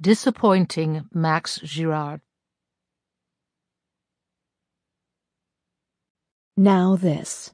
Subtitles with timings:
[0.00, 2.20] Disappointing Max Girard.
[6.56, 7.52] Now This.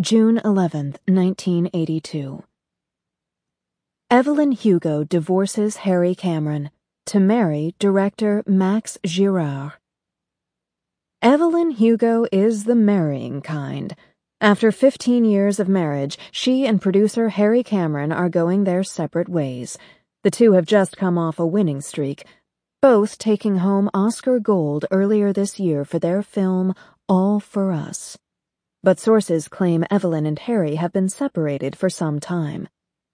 [0.00, 2.44] June 11th, 1982.
[4.08, 6.70] Evelyn Hugo divorces Harry Cameron
[7.06, 9.72] to marry director Max Girard.
[11.20, 13.96] Evelyn Hugo is the marrying kind.
[14.40, 19.76] After 15 years of marriage, she and producer Harry Cameron are going their separate ways.
[20.26, 22.26] The two have just come off a winning streak,
[22.82, 26.74] both taking home Oscar Gold earlier this year for their film
[27.08, 28.18] All for Us.
[28.82, 32.68] But sources claim Evelyn and Harry have been separated for some time.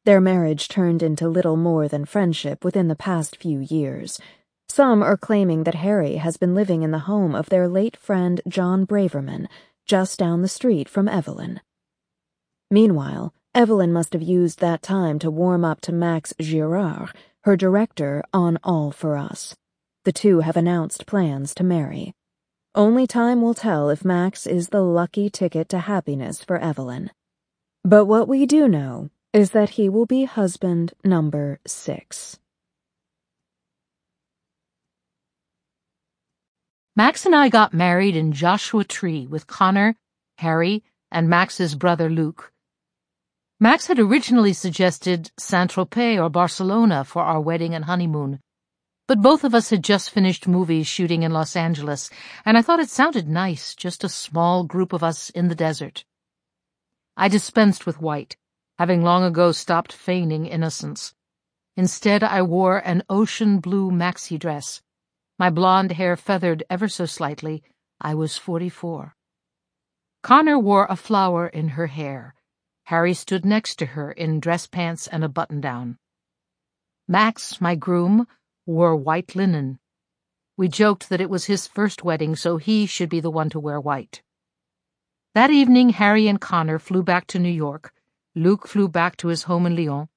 [0.07, 4.19] Their marriage turned into little more than friendship within the past few years.
[4.71, 8.41] Some are claiming that Harry has been living in the home of their late friend
[8.49, 9.49] John Braverman,
[9.85, 11.61] just down the street from Evelyn.
[12.71, 17.11] Meanwhile, Evelyn must have used that time to warm up to Max Girard,
[17.45, 19.55] her director on All for Us.
[20.05, 22.15] The two have announced plans to marry.
[22.75, 27.11] Only time will tell if Max is the lucky ticket to happiness for Evelyn.
[27.85, 32.39] But what we do know is that he will be husband number six.
[36.97, 39.97] Max and I got married in Joshua Tree with Connor,
[40.39, 42.52] Harry, and Max's brother Luke.
[43.63, 48.41] Max had originally suggested Saint-Tropez or Barcelona for our wedding and honeymoon,
[49.07, 52.11] but both of us had just finished movies shooting in Los Angeles,
[52.45, 56.05] and I thought it sounded nice, just a small group of us in the desert.
[57.17, 58.37] I dispensed with white,
[58.81, 61.15] having long ago stopped feigning innocence.
[61.77, 64.83] Instead, I wore an ocean blue maxi dress,
[65.39, 67.63] my blonde hair feathered ever so slightly.
[68.01, 69.15] I was forty-four.
[70.25, 72.35] Connor wore a flower in her hair,
[72.93, 75.97] Harry stood next to her in dress pants and a button-down.
[77.09, 78.27] Max, my groom,
[78.67, 79.79] wore white linen.
[80.59, 83.59] We joked that it was his first wedding, so he should be the one to
[83.59, 84.21] wear white.
[85.35, 87.95] That evening, Harry and Connor flew back to New York.
[88.35, 90.11] Luke flew back to his home in Lyon.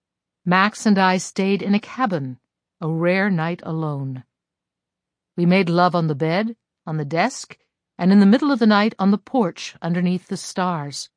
[0.44, 2.40] Max and I stayed in a cabin,
[2.82, 4.26] a rare night alone.
[5.38, 7.58] We made love on the bed, on the desk,
[7.98, 11.10] and in the middle of the night on the porch underneath the stars.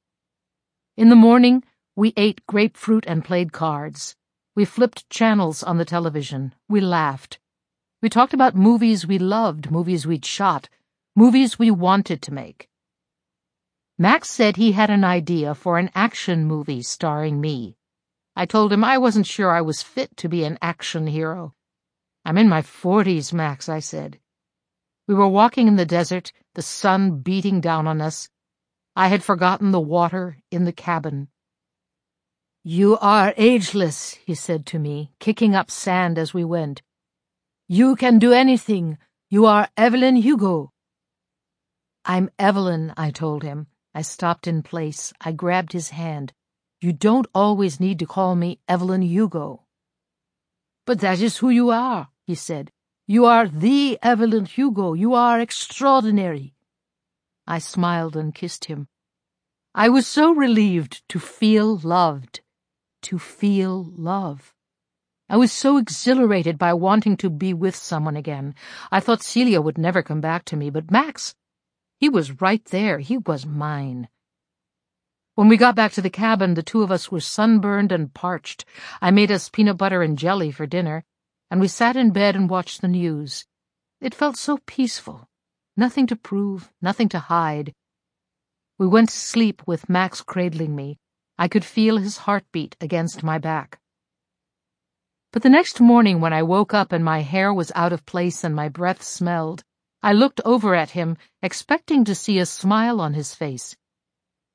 [0.99, 1.63] In the morning,
[1.95, 4.17] we ate grapefruit and played cards.
[4.57, 6.57] We flipped channels on the television.
[6.69, 7.39] We laughed.
[8.03, 10.69] We talked about movies we loved, movies we'd shot,
[11.15, 12.69] movies we wanted to make.
[13.97, 17.77] Max said he had an idea for an action movie starring me.
[18.35, 21.55] I told him I wasn't sure I was fit to be an action hero.
[22.25, 24.19] I'm in my forties, Max, I said.
[25.07, 28.29] We were walking in the desert, the sun beating down on us,
[28.99, 31.29] I had forgotten the water in the cabin.
[32.65, 36.83] You are ageless, he said to me, kicking up sand as we went.
[37.69, 38.99] You can do anything.
[39.31, 40.73] You are Evelyn Hugo.
[42.05, 43.69] I'm Evelyn, I told him.
[43.95, 45.13] I stopped in place.
[45.21, 46.33] I grabbed his hand.
[46.81, 49.63] You don't always need to call me Evelyn Hugo.
[50.87, 52.73] But that is who you are, he said.
[53.07, 54.95] You are the Evelyn Hugo.
[54.95, 56.57] You are extraordinary.
[57.51, 58.89] I smiled and kissed him.
[59.75, 62.43] I was so relieved to feel loved,
[63.03, 64.53] to feel love.
[65.31, 68.55] I was so exhilarated by wanting to be with someone again.
[68.93, 71.35] I thought Celia would never come back to me, but Max,
[71.99, 72.99] he was right there.
[72.99, 74.09] He was mine.
[75.35, 78.67] When we got back to the cabin, the two of us were sunburned and parched.
[79.01, 81.03] I made us peanut butter and jelly for dinner,
[81.51, 83.47] and we sat in bed and watched the news.
[84.03, 85.28] It felt so peaceful.
[85.79, 87.73] Nothing to prove, nothing to hide.
[88.79, 90.99] We went to sleep with Max cradling me.
[91.39, 93.79] I could feel his heartbeat against my back.
[95.33, 98.43] But the next morning when I woke up and my hair was out of place
[98.43, 99.63] and my breath smelled,
[100.03, 103.77] I looked over at him, expecting to see a smile on his face.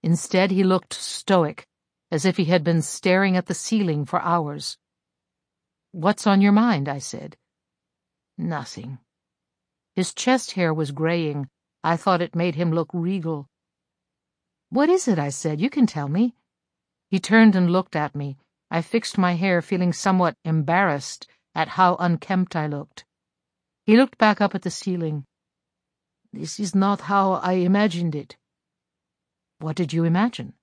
[0.02, 1.66] Instead, he looked stoic,
[2.12, 4.78] as if he had been staring at the ceiling for hours.
[5.94, 6.90] What's on your mind?
[6.90, 7.38] I said.
[8.38, 8.98] Nothing.
[9.96, 11.50] His chest hair was graying.
[11.84, 13.48] I thought it made him look regal.
[14.70, 15.20] What is it?
[15.20, 15.62] I said.
[15.62, 16.36] You can tell me.
[17.10, 18.38] He turned and looked at me.
[18.72, 23.06] I fixed my hair, feeling somewhat embarrassed at how unkempt I looked.
[23.86, 25.26] He looked back up at the ceiling.
[26.32, 28.36] This is not how I imagined it.
[29.60, 30.54] What did you imagine?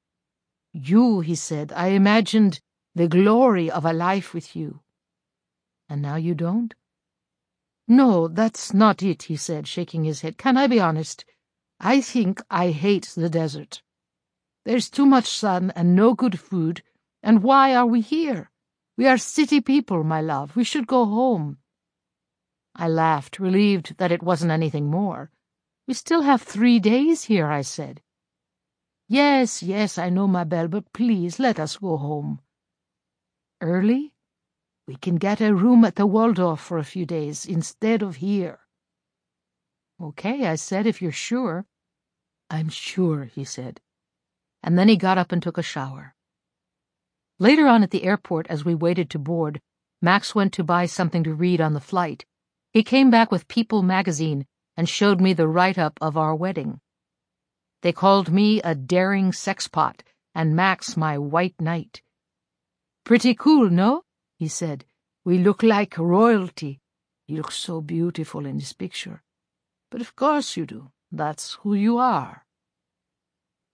[0.73, 1.73] You, he said.
[1.77, 2.61] I imagined
[2.97, 4.81] the glory of a life with you.
[5.89, 6.75] And now you don't?
[7.91, 10.39] No, that's not it, he said, shaking his head.
[10.39, 11.25] Can I be honest?
[11.81, 13.83] I think I hate the desert.
[14.65, 16.85] There's too much sun and no good food,
[17.21, 18.53] and why are we here?
[18.97, 20.55] We are city people, my love.
[20.55, 21.59] We should go home.
[22.77, 25.33] I laughed, relieved that it wasn't anything more.
[25.89, 28.03] We still have three days here, I said.
[29.09, 32.39] Yes, yes, I know, ma belle, but please let us go home.
[33.61, 34.15] Early?
[34.91, 38.59] We can get a room at the Waldorf for a few days instead of here.
[40.03, 41.65] Okay, I said, if you're sure.
[42.51, 43.81] I'm sure, he said.
[44.65, 46.17] And then he got up and took a shower.
[47.39, 49.61] Later on at the airport, as we waited to board,
[50.03, 52.25] Max went to buy something to read on the flight.
[52.73, 54.45] He came back with People magazine
[54.77, 56.81] and showed me the write-up of our wedding.
[57.83, 60.01] They called me a daring sexpot
[60.35, 62.03] and Max my white knight.
[63.05, 64.03] Pretty cool, no?
[64.41, 64.87] He said.
[65.23, 66.81] We look like royalty.
[67.29, 69.23] You look so beautiful in this picture.
[69.91, 70.93] But of course you do.
[71.13, 72.47] That's who you are.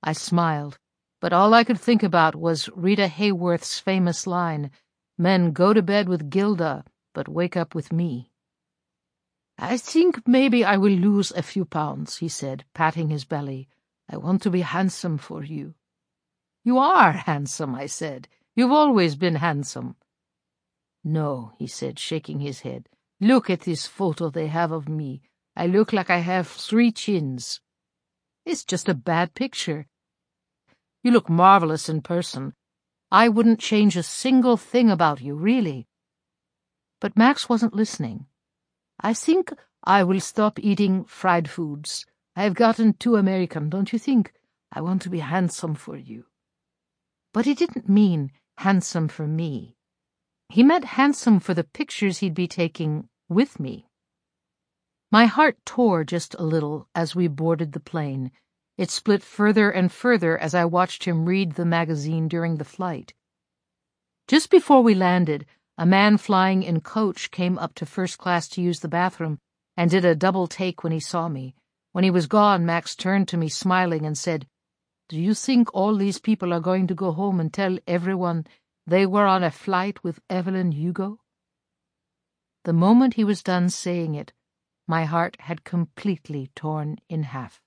[0.03, 0.81] I smiled,
[1.21, 4.73] but all I could think about was Rita Hayworth's famous line,
[5.17, 6.85] Men go to bed with Gilda,
[7.15, 8.33] but wake up with me.
[9.57, 13.69] I think maybe I will lose a few pounds, he said, patting his belly.
[14.11, 15.75] I want to be handsome for you.
[16.65, 18.27] You are handsome, I said.
[18.57, 19.95] You've always been handsome.
[21.09, 22.89] No, he said, shaking his head.
[23.21, 25.23] Look at this photo they have of me.
[25.55, 27.61] I look like I have three chins.
[28.45, 29.87] It's just a bad picture.
[31.05, 32.55] You look marvelous in person.
[33.13, 35.87] I wouldn't change a single thing about you, really.
[37.01, 38.27] But Max wasn't listening.
[39.01, 39.53] I think
[39.85, 42.05] I will stop eating fried foods.
[42.35, 44.33] I have gotten too American, don't you think?
[44.73, 46.25] I want to be handsome for you.
[47.33, 49.76] But he didn't mean handsome for me.
[50.49, 53.89] He meant handsome for the pictures he'd be taking with me.
[55.11, 58.33] My heart tore just a little as we boarded the plane.
[58.77, 63.15] It split further and further as I watched him read the magazine during the flight.
[64.29, 65.47] Just before we landed,
[65.79, 69.39] a man flying in coach came up to first class to use the bathroom
[69.77, 71.55] and did a double take when he saw me.
[71.93, 74.47] When he was gone, Max turned to me smiling and said,
[75.09, 78.47] Do you think all these people are going to go home and tell everyone
[78.87, 81.21] they were on a flight with Evelyn Hugo?
[82.65, 84.33] The moment he was done saying it,
[84.87, 87.61] my heart had completely torn in half.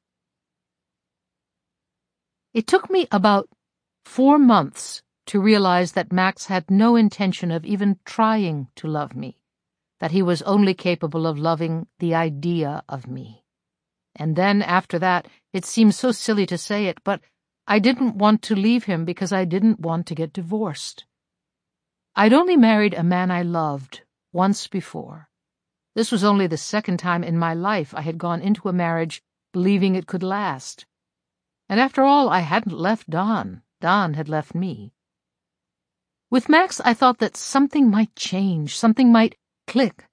[2.54, 3.50] It took me about
[4.06, 9.38] four months to realize that Max had no intention of even trying to love me,
[10.00, 13.44] that he was only capable of loving the idea of me.
[14.16, 17.22] And then, after that, it seems so silly to say it, but
[17.68, 21.06] I didn't want to leave him because I didn't want to get divorced.
[22.16, 24.02] I'd only married a man I loved
[24.32, 25.30] once before.
[25.96, 29.22] This was only the second time in my life I had gone into a marriage
[29.54, 30.86] believing it could last.
[31.68, 33.62] And after all, I hadn't left Don.
[33.82, 34.94] Don had left me.
[36.30, 39.36] With Max, I thought that something might change, something might
[39.68, 40.08] click,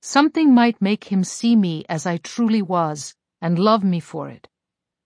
[0.00, 4.48] something might make him see me as I truly was and love me for it.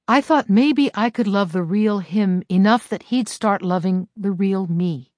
[0.08, 4.32] I thought maybe I could love the real him enough that he'd start loving the
[4.32, 5.11] real me.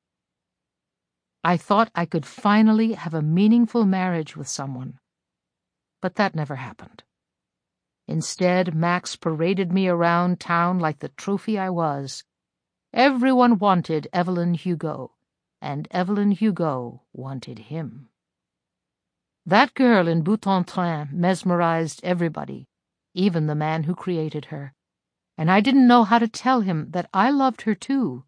[1.45, 4.99] I thought I could finally have a meaningful marriage with someone.
[6.01, 7.05] But that never happened.
[8.09, 12.25] Instead, Max paraded me around town like the trophy I was.
[12.95, 15.13] Everyone wanted Evelyn Hugo,
[15.61, 18.09] and Evelyn Hugo wanted him.
[19.45, 22.69] That girl in Boute-en-Train mesmerized everybody,
[23.13, 24.73] even the man who created her,
[25.37, 28.25] and I didn't know how to tell him that I loved her too,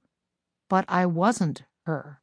[0.68, 2.20] but I wasn't her.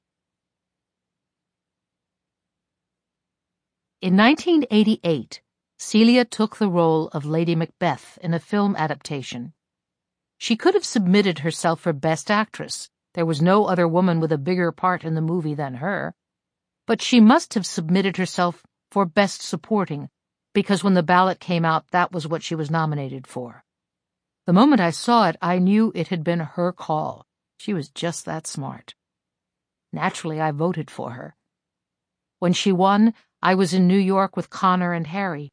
[4.03, 5.41] In 1988,
[5.77, 9.53] Celia took the role of Lady Macbeth in a film adaptation.
[10.38, 12.89] She could have submitted herself for Best Actress.
[13.13, 16.13] There was no other woman with a bigger part in the movie than her.
[16.86, 20.10] But she must have submitted herself for Best Supporting,
[20.53, 23.63] because when the ballot came out, that was what she was nominated for.
[24.48, 27.25] The moment I saw it, I knew it had been her call.
[27.55, 28.95] She was just that smart.
[29.93, 31.38] Naturally, I voted for her.
[32.39, 33.13] When she won,
[33.45, 35.51] I was in New York with Connor and Harry.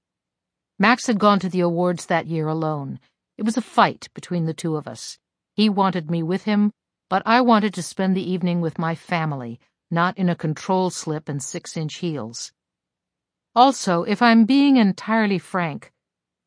[0.79, 3.01] Max had gone to the awards that year alone.
[3.37, 5.19] It was a fight between the two of us.
[5.55, 6.71] He wanted me with him,
[7.09, 9.59] but I wanted to spend the evening with my family,
[9.91, 12.53] not in a control slip and six-inch heels.
[13.57, 15.91] Also, if I'm being entirely frank,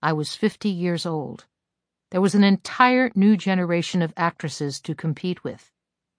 [0.01, 1.43] I was fifty years old.
[2.11, 5.69] There was an entire new generation of actresses to compete with.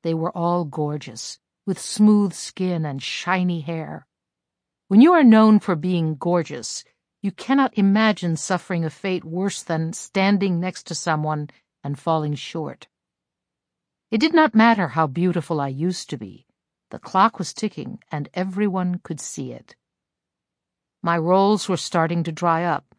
[0.03, 4.07] They were all gorgeous, with smooth skin and shiny hair.
[4.95, 6.85] When you are known for being gorgeous,
[7.21, 11.51] you cannot imagine suffering a fate worse than standing next to someone
[11.83, 12.87] and falling short.
[14.13, 16.47] It did not matter how beautiful I used to be.
[16.93, 19.75] The clock was ticking, and everyone could see it.
[21.03, 22.95] My roles were starting to dry up.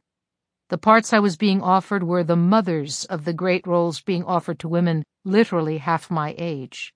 [0.68, 4.60] The parts I was being offered were the mothers of the great roles being offered
[4.60, 6.94] to women literally half my age.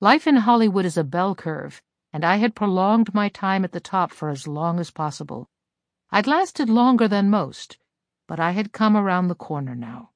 [0.00, 3.80] Life in Hollywood is a bell curve, and I had prolonged my time at the
[3.80, 5.48] top for as long as possible.
[6.10, 7.78] I'd lasted longer than most,
[8.26, 10.10] but I had come around the corner now,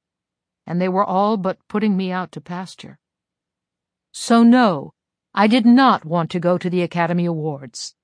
[0.66, 2.98] and they were all but putting me out to pasture.
[4.12, 4.92] So no,
[5.34, 7.94] I did not want to go to the Academy Awards.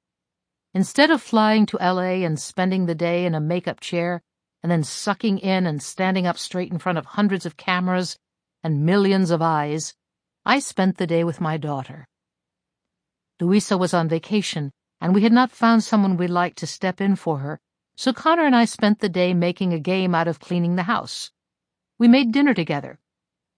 [0.74, 4.22] Instead of flying to LA and spending the day in a makeup chair
[4.62, 8.18] and then sucking in and standing up straight in front of hundreds of cameras
[8.62, 9.94] and millions of eyes,
[10.44, 12.08] I spent the day with my daughter.
[13.40, 17.14] Louisa was on vacation, and we had not found someone we liked to step in
[17.14, 17.60] for her,
[17.96, 21.30] so Connor and I spent the day making a game out of cleaning the house.
[21.98, 22.98] We made dinner together.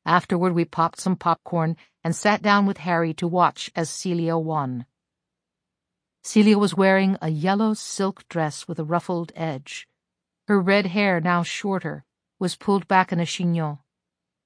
[0.04, 4.86] Afterward, we popped some popcorn and sat down with Harry to watch as Celia won.
[6.22, 9.88] Celia was wearing a yellow silk dress with a ruffled edge.
[10.48, 12.04] Her red hair, now shorter,
[12.38, 13.78] was pulled back in a chignon.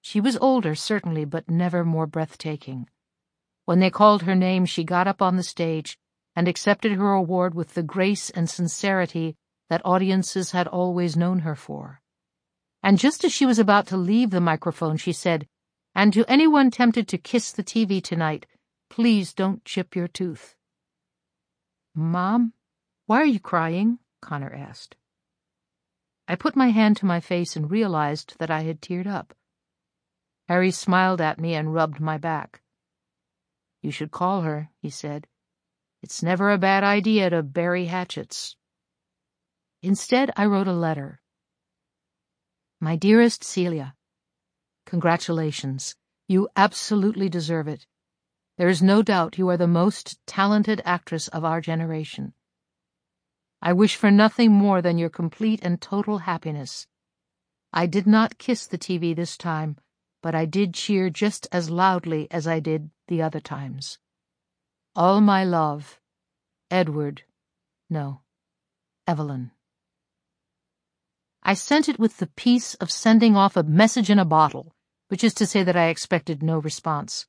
[0.01, 2.89] She was older, certainly, but never more breathtaking.
[3.65, 5.99] When they called her name, she got up on the stage
[6.37, 9.37] and accepted her award with the grace and sincerity
[9.71, 12.03] that audiences had always known her for.
[12.83, 15.47] And just as she was about to leave the microphone, she said,
[15.95, 18.47] And to anyone tempted to kiss the TV tonight,
[18.91, 20.55] please don't chip your tooth.
[21.95, 22.53] Mom,
[23.07, 23.99] why are you crying?
[24.21, 24.97] Connor asked.
[26.27, 29.35] I put my hand to my face and realized that I had teared up.
[30.49, 32.61] Harry smiled at me and rubbed my back.
[33.85, 35.27] You should call her, he said.
[36.03, 38.57] It's never a bad idea to bury hatchets.
[39.83, 41.21] Instead, I wrote a letter.
[42.81, 43.95] My dearest Celia,
[44.87, 45.97] Congratulations.
[46.29, 47.87] You absolutely deserve it.
[48.57, 52.33] There is no doubt you are the most talented actress of our generation.
[53.61, 56.87] I wish for nothing more than your complete and total happiness.
[57.71, 59.77] I did not kiss the TV this time,
[60.25, 63.99] but I did cheer just as loudly as I did the other times.
[64.97, 66.01] All my love,
[66.71, 67.25] Edward,
[67.91, 68.23] no,
[69.07, 69.51] Evelyn.
[71.43, 74.75] I sent it with the peace of sending off a message in a bottle,
[75.09, 77.27] which is to say that I expected no response.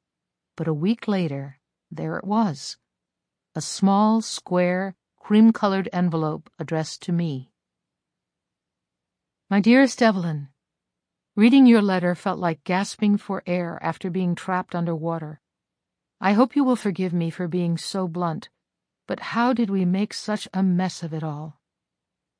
[0.55, 1.59] But a week later,
[1.91, 2.77] there it was.
[3.55, 7.51] A small, square, cream-colored envelope addressed to me.
[9.49, 10.47] My dearest Evelyn,
[11.37, 15.41] reading your letter felt like gasping for air after being trapped under water.
[16.21, 18.49] I hope you will forgive me for being so blunt,
[19.05, 21.59] but how did we make such a mess of it all?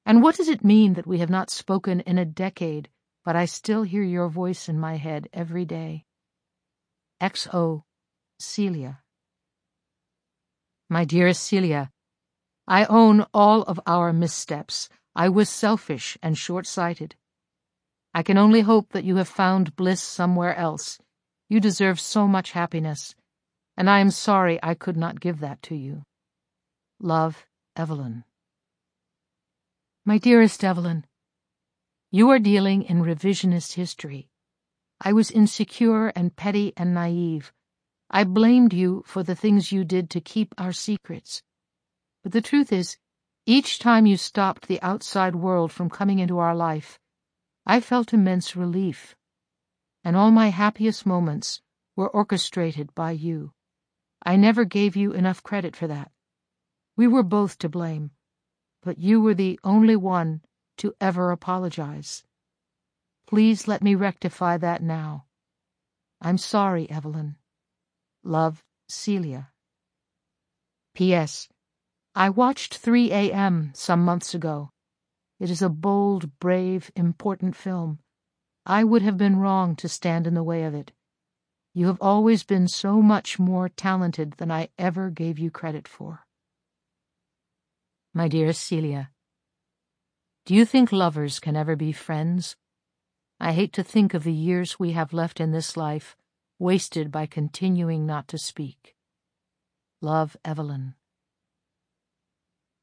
[0.06, 2.88] And what does it mean that we have not spoken in a decade,
[3.26, 6.06] but I still hear your voice in my head every day?
[7.22, 7.84] XO
[8.40, 9.02] Celia.
[10.90, 11.92] My dearest Celia,
[12.66, 14.88] I own all of our missteps.
[15.14, 17.16] I was selfish and short-sighted.
[18.16, 21.00] I can only hope that you have found bliss somewhere else.
[21.50, 23.14] You deserve so much happiness,
[23.76, 26.04] and I am sorry I could not give that to you.
[26.98, 27.46] Love,
[27.76, 28.24] Evelyn.
[30.06, 31.06] My dearest Evelyn,
[32.10, 34.30] you are dealing in revisionist history.
[35.02, 37.52] I was insecure and petty and naive.
[38.10, 41.44] I blamed you for the things you did to keep our secrets.
[42.24, 42.96] But the truth is,
[43.46, 46.98] each time you stopped the outside world from coming into our life,
[47.66, 49.16] I felt immense relief.
[50.04, 51.62] And all my happiest moments
[51.96, 53.54] were orchestrated by you.
[54.24, 56.12] I never gave you enough credit for that.
[56.96, 58.12] We were both to blame,
[58.82, 60.42] but you were the only one
[60.78, 62.24] to ever apologize.
[63.28, 65.26] Please let me rectify that now.
[66.22, 67.38] I'm sorry, Evelyn.
[68.24, 69.52] Love, Celia.
[70.94, 71.50] P.S.
[72.14, 73.72] I watched 3 a.m.
[73.74, 74.70] some months ago.
[75.46, 78.00] It is a bold, brave, important film.
[78.66, 80.92] I would have been wrong to stand in the way of it.
[81.72, 86.26] You have always been so much more talented than I ever gave you credit for.
[88.12, 89.12] My dearest Celia,
[90.48, 92.56] do you think lovers can ever be friends?
[93.40, 96.18] I hate to think of the years we have left in this life
[96.58, 98.96] wasted by continuing not to speak.
[100.02, 100.96] Love, Evelyn.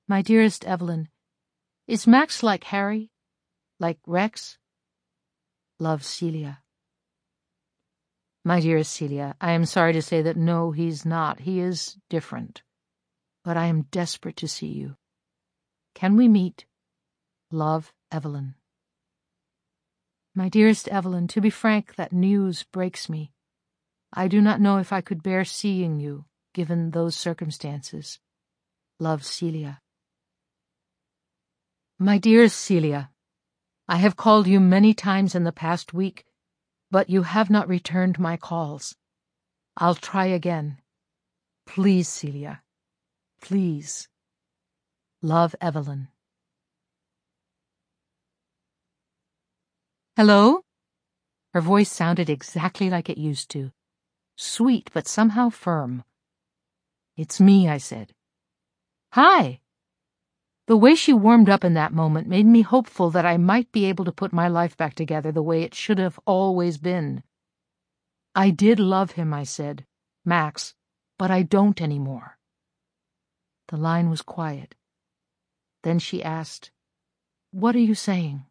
[0.07, 1.09] My dearest Evelyn,
[1.87, 3.11] is Max like Harry?
[3.81, 4.59] Like Rex?
[5.79, 6.63] Love, Celia.
[8.45, 11.41] My dearest Celia, I am sorry to say that no, he's not.
[11.41, 12.63] He is different.
[13.45, 14.97] But I am desperate to see you.
[15.95, 16.67] Can we meet?
[17.51, 18.55] Love, Evelyn.
[20.35, 23.33] My dearest Evelyn, to be frank, that news breaks me.
[24.13, 26.25] I do not know if I could bear seeing you,
[26.55, 28.19] given those circumstances.
[28.99, 29.81] Love, Celia.
[32.03, 33.13] My dear Celia,
[33.87, 36.25] I have called you many times in the past week,
[36.91, 38.97] but you have not returned my calls.
[39.77, 40.79] I'll try again.
[41.65, 42.65] Please, Celia.
[43.41, 44.09] Please.
[45.23, 46.09] Love, Evelyn.
[50.17, 50.63] Hello?
[51.55, 53.71] Her voice sounded exactly like it used to.
[54.35, 56.03] Sweet, but somehow firm.
[57.17, 58.13] It's me, I said.
[59.13, 59.61] Hi.
[60.67, 63.85] The way she warmed up in that moment made me hopeful that I might be
[63.87, 67.25] able to put my life back together the way it should have always been.
[68.35, 69.87] I did love him, I said,
[70.25, 70.75] Max,
[71.19, 72.39] but I don't anymore.
[73.69, 74.75] The line was quiet.
[75.83, 76.71] Then she asked,
[77.51, 78.45] What are you saying?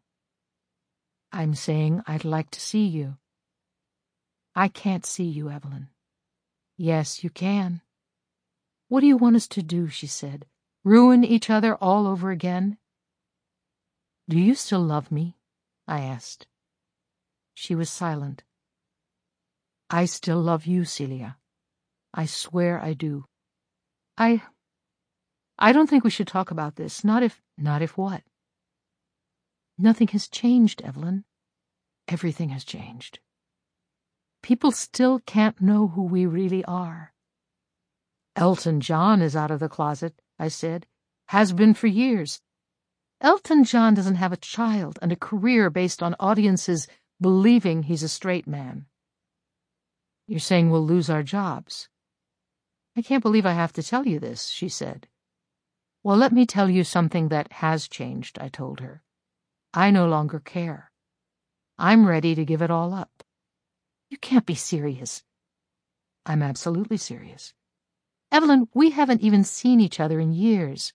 [1.32, 3.16] I'm saying I'd like to see you.
[4.54, 5.88] I can't see you, Evelyn.
[6.76, 7.80] Yes, you can.
[8.88, 9.88] What do you want us to do?
[9.88, 10.44] she said.
[10.84, 12.76] Ruin each other all over again?
[14.28, 15.36] Do you still love me?
[15.86, 16.46] I asked.
[17.54, 18.42] She was silent.
[19.90, 21.36] I still love you, Celia.
[22.14, 23.26] I swear I do.
[24.16, 24.42] I.
[25.58, 27.04] I don't think we should talk about this.
[27.04, 27.40] Not if.
[27.56, 28.22] Not if what?
[29.78, 31.24] Nothing has changed, Evelyn.
[32.08, 33.20] Everything has changed.
[34.42, 37.12] People still can't know who we really are.
[38.34, 40.88] Elton John is out of the closet, I said.
[41.26, 42.40] Has been for years.
[43.20, 46.88] Elton John doesn't have a child and a career based on audiences
[47.20, 48.86] believing he's a straight man.
[50.26, 51.88] You're saying we'll lose our jobs.
[52.96, 55.06] I can't believe I have to tell you this, she said.
[56.02, 59.04] Well, let me tell you something that has changed, I told her.
[59.72, 60.90] I no longer care.
[61.78, 63.22] I'm ready to give it all up.
[64.10, 65.22] You can't be serious.
[66.26, 67.54] I'm absolutely serious.
[68.32, 70.94] Evelyn, we haven't even seen each other in years.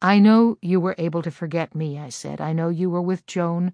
[0.00, 2.40] I know you were able to forget me, I said.
[2.40, 3.72] I know you were with Joan.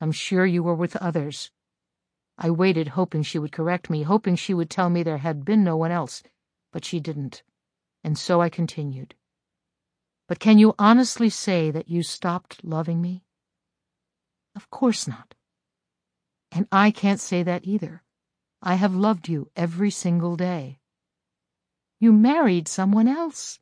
[0.00, 1.50] I'm sure you were with others.
[2.38, 5.62] I waited, hoping she would correct me, hoping she would tell me there had been
[5.62, 6.22] no one else,
[6.72, 7.42] but she didn't.
[8.02, 9.14] And so I continued.
[10.26, 13.24] But can you honestly say that you stopped loving me?
[14.56, 15.34] Of course not.
[16.50, 18.02] And I can't say that either.
[18.62, 20.79] I have loved you every single day.
[22.00, 23.60] You married someone else.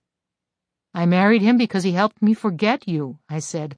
[0.95, 3.77] I married him because he helped me forget you, I said,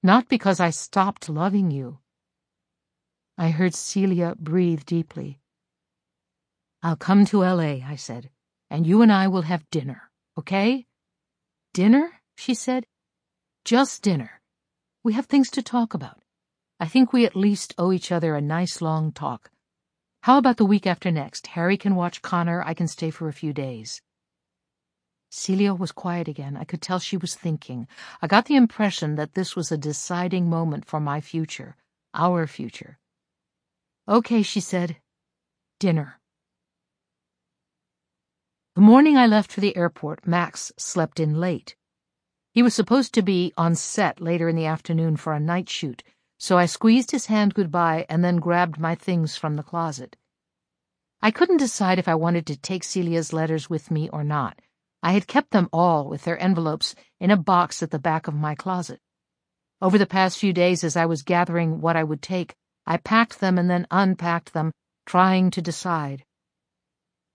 [0.00, 1.98] not because I stopped loving you.
[3.36, 5.40] I heard Celia breathe deeply.
[6.84, 8.30] I'll come to L.A., I said,
[8.70, 10.86] and you and I will have dinner, okay?
[11.74, 12.12] Dinner?
[12.36, 12.86] she said.
[13.64, 14.40] Just dinner.
[15.02, 16.22] We have things to talk about.
[16.78, 19.50] I think we at least owe each other a nice long talk.
[20.22, 21.48] How about the week after next?
[21.48, 24.02] Harry can watch Connor, I can stay for a few days.
[25.30, 26.56] Celia was quiet again.
[26.56, 27.88] I could tell she was thinking.
[28.22, 31.76] I got the impression that this was a deciding moment for my future,
[32.14, 32.98] our future.
[34.08, 34.96] Okay, she said.
[35.78, 36.20] Dinner.
[38.76, 41.76] The morning I left for the airport, Max slept in late.
[42.52, 46.02] He was supposed to be on set later in the afternoon for a night shoot,
[46.38, 50.16] so I squeezed his hand goodbye and then grabbed my things from the closet.
[51.22, 54.60] I couldn't decide if I wanted to take Celia's letters with me or not.
[55.02, 58.34] I had kept them all, with their envelopes, in a box at the back of
[58.34, 59.00] my closet.
[59.80, 62.54] Over the past few days, as I was gathering what I would take,
[62.86, 64.72] I packed them and then unpacked them,
[65.06, 66.24] trying to decide.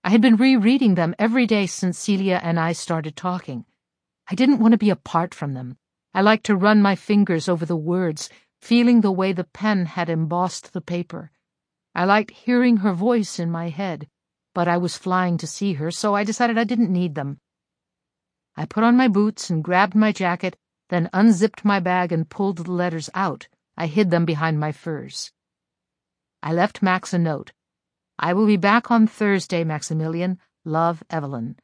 [0.04, 3.64] I had been rereading them every day since Celia and I started talking.
[4.28, 5.76] I didn't want to be apart from them.
[6.14, 8.28] I liked to run my fingers over the words,
[8.62, 11.32] feeling the way the pen had embossed the paper.
[11.96, 14.08] I liked hearing her voice in my head,
[14.54, 17.40] but I was flying to see her, so I decided I didn't need them.
[18.56, 20.56] I put on my boots and grabbed my jacket,
[20.90, 23.48] then unzipped my bag and pulled the letters out.
[23.76, 25.32] I hid them behind my furs.
[26.40, 27.52] I left Max a note.
[28.18, 30.38] I will be back on Thursday, Maximilian.
[30.64, 31.56] Love, Evelyn.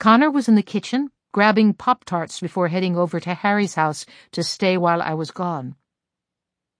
[0.00, 4.42] Connor was in the kitchen, grabbing Pop Tarts before heading over to Harry's house to
[4.42, 5.76] stay while I was gone.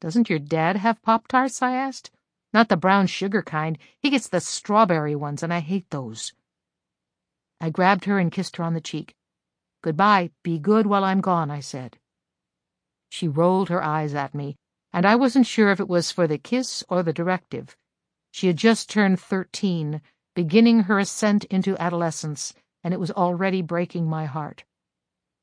[0.00, 1.62] Doesn't your dad have Pop Tarts?
[1.62, 2.10] I asked.
[2.52, 3.78] Not the brown sugar kind.
[4.00, 6.32] He gets the strawberry ones, and I hate those.
[7.60, 9.14] I grabbed her and kissed her on the cheek.
[9.82, 10.30] Goodbye.
[10.42, 11.98] Be good while I'm gone, I said.
[13.08, 14.56] She rolled her eyes at me,
[14.92, 17.76] and I wasn't sure if it was for the kiss or the directive.
[18.32, 20.00] She had just turned thirteen,
[20.34, 24.64] beginning her ascent into adolescence, and it was already breaking my heart.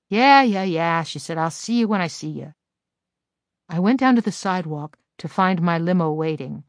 [0.09, 1.37] Yeah, yeah, yeah, she said.
[1.37, 2.53] I'll see you when I see you.
[3.69, 6.63] I went down to the sidewalk to find my limo waiting.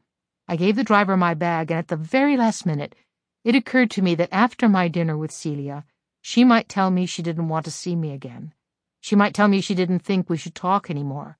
[0.47, 2.95] I gave the driver my bag, and at the very last minute,
[3.43, 5.85] it occurred to me that after my dinner with Celia,
[6.21, 8.53] she might tell me she didn't want to see me again.
[8.99, 11.37] She might tell me she didn't think we should talk anymore.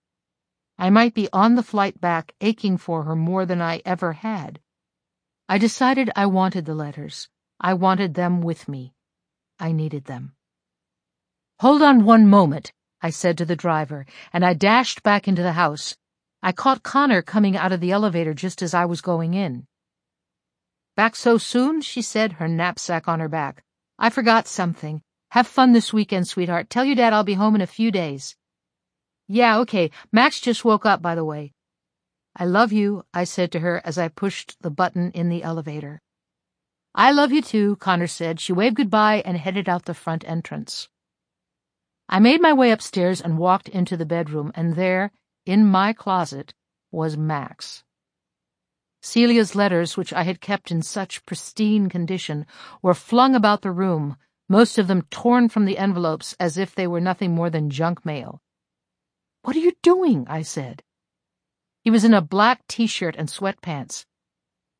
[0.77, 4.61] I might be on the flight back aching for her more than I ever had.
[5.49, 7.27] I decided I wanted the letters.
[7.59, 8.93] I wanted them with me.
[9.59, 10.33] I needed them.
[11.59, 15.53] Hold on one moment, I said to the driver, and I dashed back into the
[15.53, 15.95] house.
[16.41, 19.67] I caught Connor coming out of the elevator just as I was going in.
[20.95, 21.81] Back so soon?
[21.81, 23.63] she said, her knapsack on her back.
[23.97, 25.01] I forgot something.
[25.31, 26.69] Have fun this weekend, sweetheart.
[26.69, 28.35] Tell your dad I'll be home in a few days.
[29.27, 29.91] Yeah, okay.
[30.11, 31.51] Max just woke up, by the way.
[32.35, 36.01] I love you, I said to her as I pushed the button in the elevator.
[36.95, 38.39] I love you too, Connor said.
[38.39, 40.89] She waved goodbye and headed out the front entrance.
[42.07, 45.11] I made my way upstairs and walked into the bedroom, and there,
[45.45, 46.53] in my closet,
[46.91, 47.83] was Max.
[49.01, 52.45] Celia's letters, which I had kept in such pristine condition,
[52.81, 54.17] were flung about the room,
[54.49, 58.03] most of them torn from the envelopes as if they were nothing more than junk
[58.03, 58.41] mail.
[59.43, 60.25] What are you doing?
[60.27, 60.83] I said.
[61.83, 64.05] He was in a black t-shirt and sweatpants.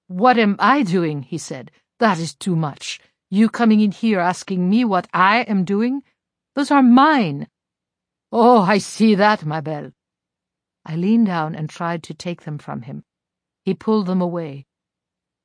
[0.08, 1.22] What am I doing?
[1.22, 1.72] he said.
[2.00, 3.00] That is too much.
[3.30, 6.02] You coming in here asking me what I am doing?
[6.56, 7.48] Those are mine.
[8.32, 9.92] Oh, I see that, ma belle.
[10.86, 13.04] I leaned down and tried to take them from him.
[13.64, 14.66] He pulled them away.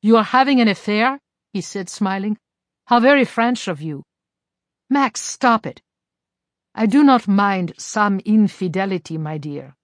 [0.00, 1.20] You are having an affair?
[1.52, 2.38] he said, smiling.
[2.86, 4.04] How very French of you.
[4.88, 5.82] Max, stop it.
[6.74, 9.76] I do not mind some infidelity, my dear,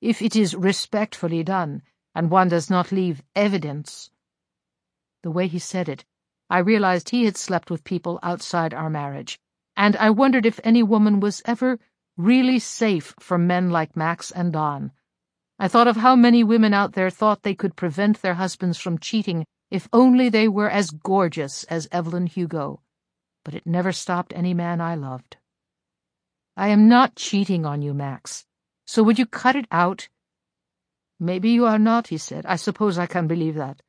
[0.00, 1.82] if it is respectfully done,
[2.14, 4.10] and one does not leave evidence.
[5.22, 6.04] The way he said it,
[6.50, 9.38] I realized he had slept with people outside our marriage,
[9.76, 11.78] and I wondered if any woman was ever
[12.16, 14.92] really safe from men like Max and Don.
[15.58, 18.98] I thought of how many women out there thought they could prevent their husbands from
[18.98, 22.80] cheating if only they were as gorgeous as Evelyn Hugo,
[23.44, 25.36] but it never stopped any man I loved.
[26.56, 28.46] I am not cheating on you, Max.
[28.86, 30.08] So would you cut it out?
[31.20, 32.46] Maybe you are not, he said.
[32.46, 33.82] I suppose I can believe that.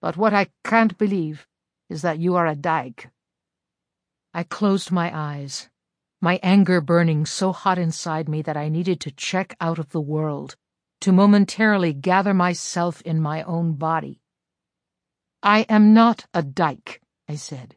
[0.00, 1.46] But what I can't believe
[1.88, 3.10] is that you are a dyke.
[4.32, 5.68] I closed my eyes,
[6.20, 10.00] my anger burning so hot inside me that I needed to check out of the
[10.00, 10.56] world,
[11.02, 14.20] to momentarily gather myself in my own body.
[15.42, 17.76] I am not a dyke, I said.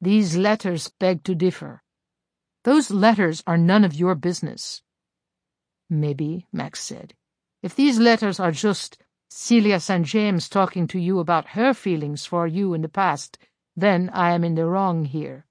[0.00, 1.82] These letters beg to differ.
[2.64, 4.82] Those letters are none of your business.
[5.88, 7.14] Maybe, Max said.
[7.62, 8.98] If these letters are just
[9.32, 10.04] Celia St.
[10.04, 13.38] James talking to you about her feelings for you in the past,
[13.76, 15.46] then I am in the wrong here.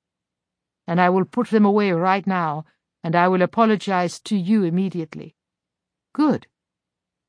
[0.86, 2.66] And I will put them away right now,
[3.04, 5.36] and I will apologize to you immediately.
[6.14, 6.48] Good.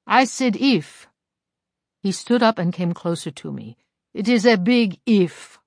[0.08, 1.06] I said if.
[2.02, 3.76] He stood up and came closer to me.
[4.12, 5.60] It is a big if.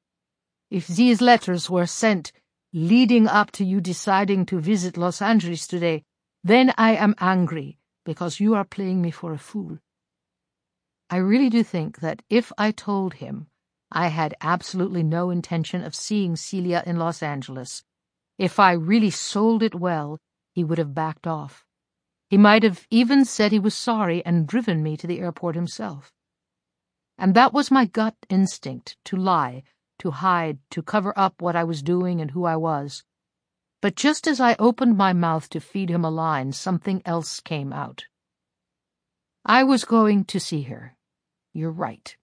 [0.70, 2.34] If these letters were sent
[2.74, 6.04] leading up to you deciding to visit Los Angeles today,
[6.44, 9.78] then I am angry because you are playing me for a fool.
[11.10, 13.48] I really do think that if I told him
[13.92, 17.84] I had absolutely no intention of seeing Celia in Los Angeles,
[18.38, 20.20] if I really sold it well,
[20.54, 21.66] he would have backed off.
[22.30, 26.12] He might have even said he was sorry and driven me to the airport himself.
[27.18, 29.64] And that was my gut instinct to lie
[30.04, 33.04] to hide, to cover up what I was doing and who I was.
[33.82, 37.72] But just as I opened my mouth to feed him a line, something else came
[37.72, 38.06] out.
[39.46, 40.96] I was going to see her.
[41.54, 42.16] You're right.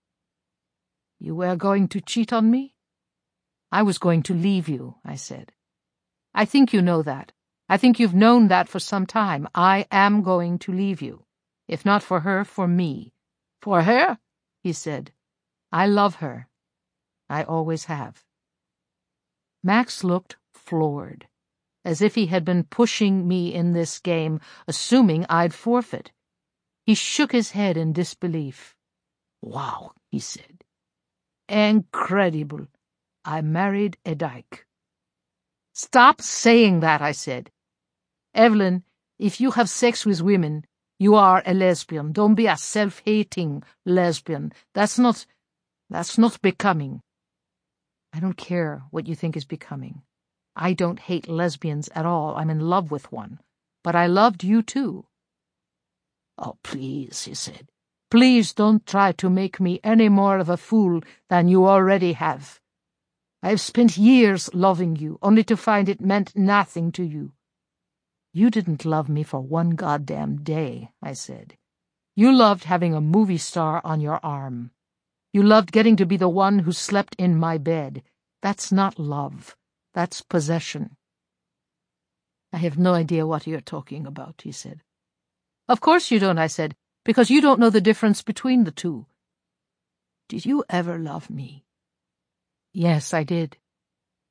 [1.19, 2.75] You were going to cheat on me?
[3.71, 5.53] I was going to leave you, I said.
[6.35, 7.33] I think you know that.
[7.69, 9.47] I think you've known that for some time.
[9.55, 11.27] I am going to leave you.
[11.69, 13.13] If not for her, for me.
[13.61, 14.19] For her?
[14.63, 15.13] he said.
[15.71, 16.49] I love her.
[17.29, 18.25] I always have.
[19.63, 21.29] Max looked floored,
[21.85, 26.13] as if he had been pushing me in this game, assuming I'd forfeit.
[26.91, 28.75] He shook his head in disbelief.
[29.43, 30.65] Wow, he said.
[31.49, 32.67] Incredible.
[33.25, 34.67] I married a dyke.
[35.73, 37.53] Stop saying that, I said.
[38.35, 38.83] Evelyn,
[39.21, 40.65] if you have sex with women,
[40.99, 42.11] you are a lesbian.
[42.11, 44.53] Don't be a self-hating lesbian.
[44.75, 45.27] That's not,
[45.91, 47.03] that's not becoming.
[48.13, 50.03] I don't care what you think is becoming.
[50.57, 52.35] I don't hate lesbians at all.
[52.35, 53.39] I'm in love with one.
[53.85, 55.07] But I loved you too.
[56.41, 57.69] Oh, please, he said.
[58.11, 62.59] Please don't try to make me any more of a fool than you already have.
[63.43, 67.33] I have spent years loving you, only to find it meant nothing to you.
[68.33, 71.57] You didn't love me for one goddamn day, I said.
[72.17, 74.71] You loved having a movie star on your arm.
[75.33, 78.03] You loved getting to be the one who slept in my bed.
[78.43, 79.57] That's not love.
[79.95, 80.97] That's possession.
[82.53, 84.83] I have no idea what you're talking about, he said.
[85.71, 89.07] Of course you don't, I said, because you don't know the difference between the two.
[90.29, 91.65] Did you ever love me?
[92.73, 93.57] Yes, I did.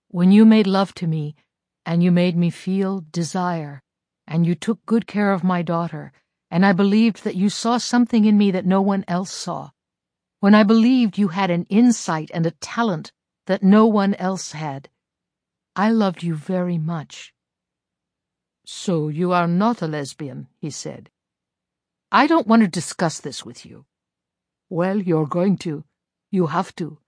[0.09, 1.37] When you made love to me,
[1.85, 3.81] and you made me feel desire,
[4.27, 6.11] and you took good care of my daughter,
[6.51, 9.69] and I believed that you saw something in me that no one else saw.
[10.41, 13.13] When I believed you had an insight and a talent
[13.45, 14.89] that no one else had.
[15.73, 17.33] I loved you very much.
[18.65, 21.09] So you are not a lesbian, he said.
[22.11, 23.85] I don't want to discuss this with you.
[24.67, 25.85] Well, you're going to.
[26.31, 26.99] You have to.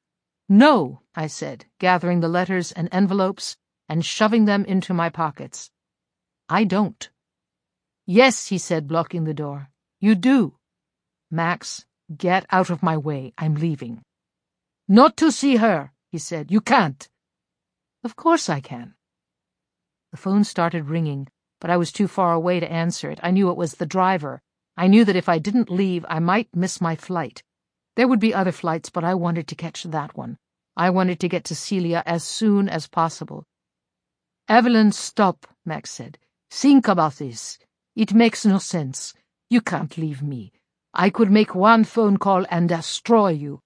[0.47, 3.57] No, I said, gathering the letters and envelopes
[3.89, 5.71] and shoving them into my pockets.
[6.49, 7.09] I don't.
[8.05, 9.69] Yes, he said, blocking the door.
[9.99, 10.57] You do.
[11.31, 11.85] Max,
[12.15, 13.33] get out of my way.
[13.37, 14.03] I'm leaving.
[14.87, 16.51] Not to see her, he said.
[16.51, 17.09] You can't.
[18.03, 18.95] Of course I can.
[20.11, 21.27] The phone started ringing,
[21.59, 23.19] but I was too far away to answer it.
[23.23, 24.41] I knew it was the driver.
[24.81, 27.43] I knew that if I didn't leave, I might miss my flight.
[27.95, 30.39] There would be other flights, but I wanted to catch that one.
[30.75, 33.45] I wanted to get to Celia as soon as possible.
[34.49, 36.17] Evelyn, stop, Max said.
[36.49, 37.59] Think about this.
[37.95, 39.13] It makes no sense.
[39.51, 40.51] You can't leave me.
[40.95, 43.61] I could make one phone call and destroy you.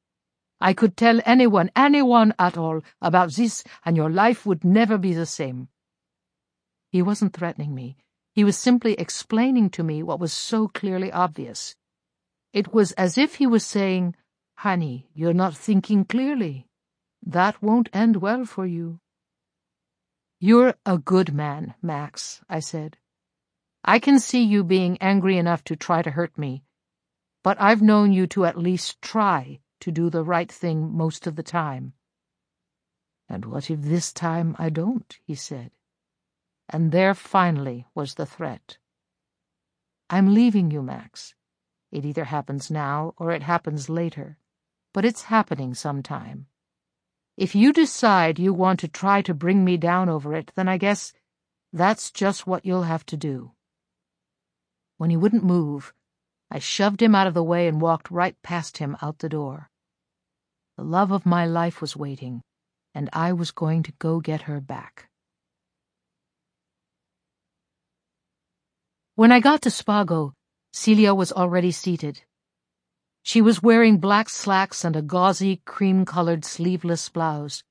[0.59, 5.13] I could tell anyone, anyone at all, about this, and your life would never be
[5.13, 5.69] the same.
[6.89, 7.95] He wasn't threatening me.
[8.35, 11.77] He was simply explaining to me what was so clearly obvious.
[12.51, 14.13] It was as if he was saying,
[14.55, 16.67] Honey, you're not thinking clearly.
[17.25, 18.99] That won't end well for you.
[20.41, 22.97] You're a good man, Max, I said.
[23.85, 26.65] I can see you being angry enough to try to hurt me,
[27.41, 31.37] but I've known you to at least try to do the right thing most of
[31.37, 31.93] the time.
[33.29, 35.17] And what if this time I don't?
[35.23, 35.71] he said
[36.69, 38.77] and there finally was the threat.
[40.09, 41.33] I'm leaving you, Max.
[41.91, 44.37] It either happens now or it happens later,
[44.93, 46.47] but it's happening sometime.
[47.37, 50.77] If you decide you want to try to bring me down over it, then I
[50.77, 51.13] guess
[51.73, 53.51] that's just what you'll have to do.
[54.97, 55.93] When he wouldn't move,
[56.49, 59.69] I shoved him out of the way and walked right past him out the door.
[60.77, 62.41] The love of my life was waiting,
[62.93, 65.09] and I was going to go get her back.
[69.17, 70.33] When I got to Spago,
[70.73, 72.23] Celia was already seated.
[73.23, 77.63] She was wearing black slacks and a gauzy, cream-colored sleeveless blouse.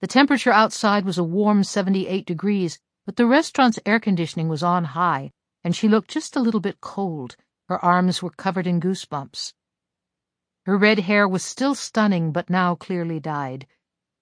[0.00, 4.84] The temperature outside was a warm 78 degrees, but the restaurant's air conditioning was on
[4.84, 5.32] high,
[5.62, 7.36] and she looked just a little bit cold.
[7.68, 9.52] Her arms were covered in goosebumps.
[10.64, 13.66] Her red hair was still stunning, but now clearly dyed.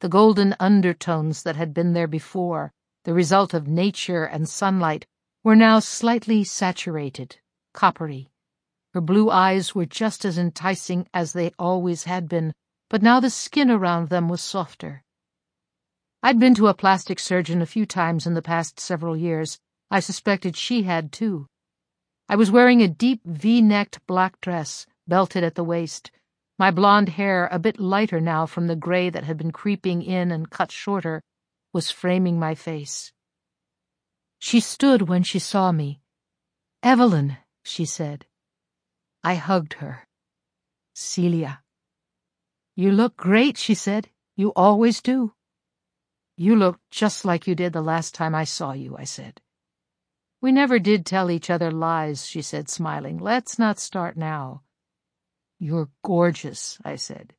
[0.00, 2.72] The golden undertones that had been there before,
[3.04, 5.06] the result of nature and sunlight,
[5.42, 7.38] were now slightly saturated,
[7.72, 8.30] coppery.
[8.92, 12.52] Her blue eyes were just as enticing as they always had been,
[12.90, 15.02] but now the skin around them was softer.
[16.22, 19.58] I'd been to a plastic surgeon a few times in the past several years.
[19.90, 21.46] I suspected she had too.
[22.28, 26.10] I was wearing a deep V-necked black dress, belted at the waist.
[26.58, 30.30] My blonde hair, a bit lighter now from the gray that had been creeping in
[30.30, 31.22] and cut shorter,
[31.72, 33.12] was framing my face.
[34.40, 36.00] She stood when she saw me.
[36.82, 38.26] Evelyn, she said.
[39.22, 40.08] I hugged her.
[40.94, 41.62] Celia.
[42.74, 44.08] You look great, she said.
[44.36, 45.34] You always do.
[46.38, 49.42] You look just like you did the last time I saw you, I said.
[50.40, 53.18] We never did tell each other lies, she said, smiling.
[53.18, 54.62] Let's not start now.
[55.58, 57.34] You're gorgeous, I said.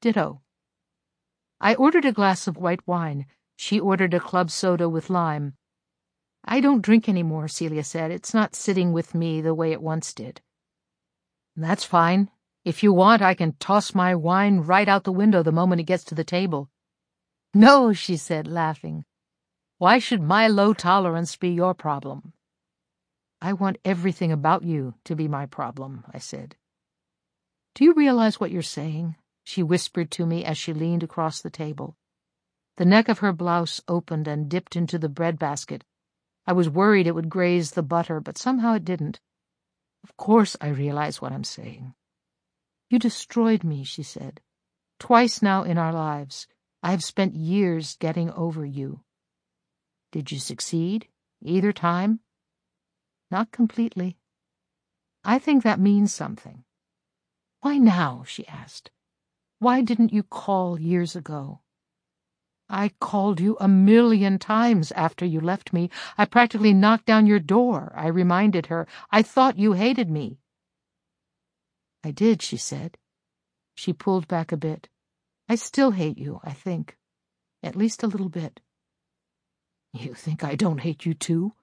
[0.00, 0.40] Ditto.
[1.60, 3.26] I ordered a glass of white wine.
[3.56, 5.57] She ordered a club soda with lime.
[6.44, 8.10] I don't drink any more, Celia said.
[8.10, 10.40] It's not sitting with me the way it once did.
[11.56, 12.30] That's fine.
[12.64, 15.84] If you want, I can toss my wine right out the window the moment it
[15.84, 16.70] gets to the table.
[17.54, 19.04] No, she said, laughing.
[19.78, 22.32] Why should my low tolerance be your problem?
[23.40, 26.56] I want everything about you to be my problem, I said.
[27.74, 29.16] Do you realize what you're saying?
[29.44, 31.96] She whispered to me as she leaned across the table.
[32.76, 35.84] The neck of her blouse opened and dipped into the breadbasket
[36.48, 39.20] I was worried it would graze the butter, but somehow it didn't.
[40.02, 41.92] Of course I realize what I'm saying.
[42.88, 44.40] You destroyed me, she said.
[44.98, 46.46] Twice now in our lives,
[46.82, 49.00] I have spent years getting over you.
[50.10, 51.08] Did you succeed,
[51.42, 52.20] either time?
[53.30, 54.16] Not completely.
[55.22, 56.64] I think that means something.
[57.60, 58.24] Why now?
[58.26, 58.90] she asked.
[59.58, 61.60] Why didn't you call years ago?
[62.68, 65.90] I called you a million times after you left me.
[66.18, 68.86] I practically knocked down your door, I reminded her.
[69.10, 70.38] I thought you hated me.
[72.04, 72.98] I did, she said.
[73.74, 74.88] She pulled back a bit.
[75.48, 76.96] I still hate you, I think.
[77.62, 78.60] At least a little bit.
[79.94, 81.54] You think I don't hate you too?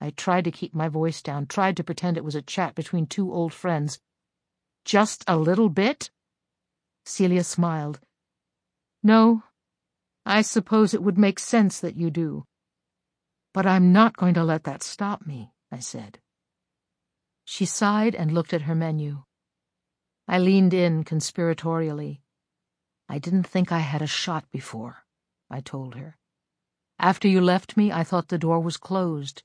[0.00, 3.06] I tried to keep my voice down, tried to pretend it was a chat between
[3.06, 3.98] two old friends.
[4.84, 6.10] Just a little bit?
[7.04, 8.00] Celia smiled.
[9.02, 9.42] No,
[10.28, 12.44] I suppose it would make sense that you do.
[13.54, 16.18] But I'm not going to let that stop me, I said.
[17.46, 19.22] She sighed and looked at her menu.
[20.28, 22.20] I leaned in conspiratorially.
[23.08, 25.06] I didn't think I had a shot before,
[25.50, 26.18] I told her.
[26.98, 29.42] After you left me, I thought the door was closed,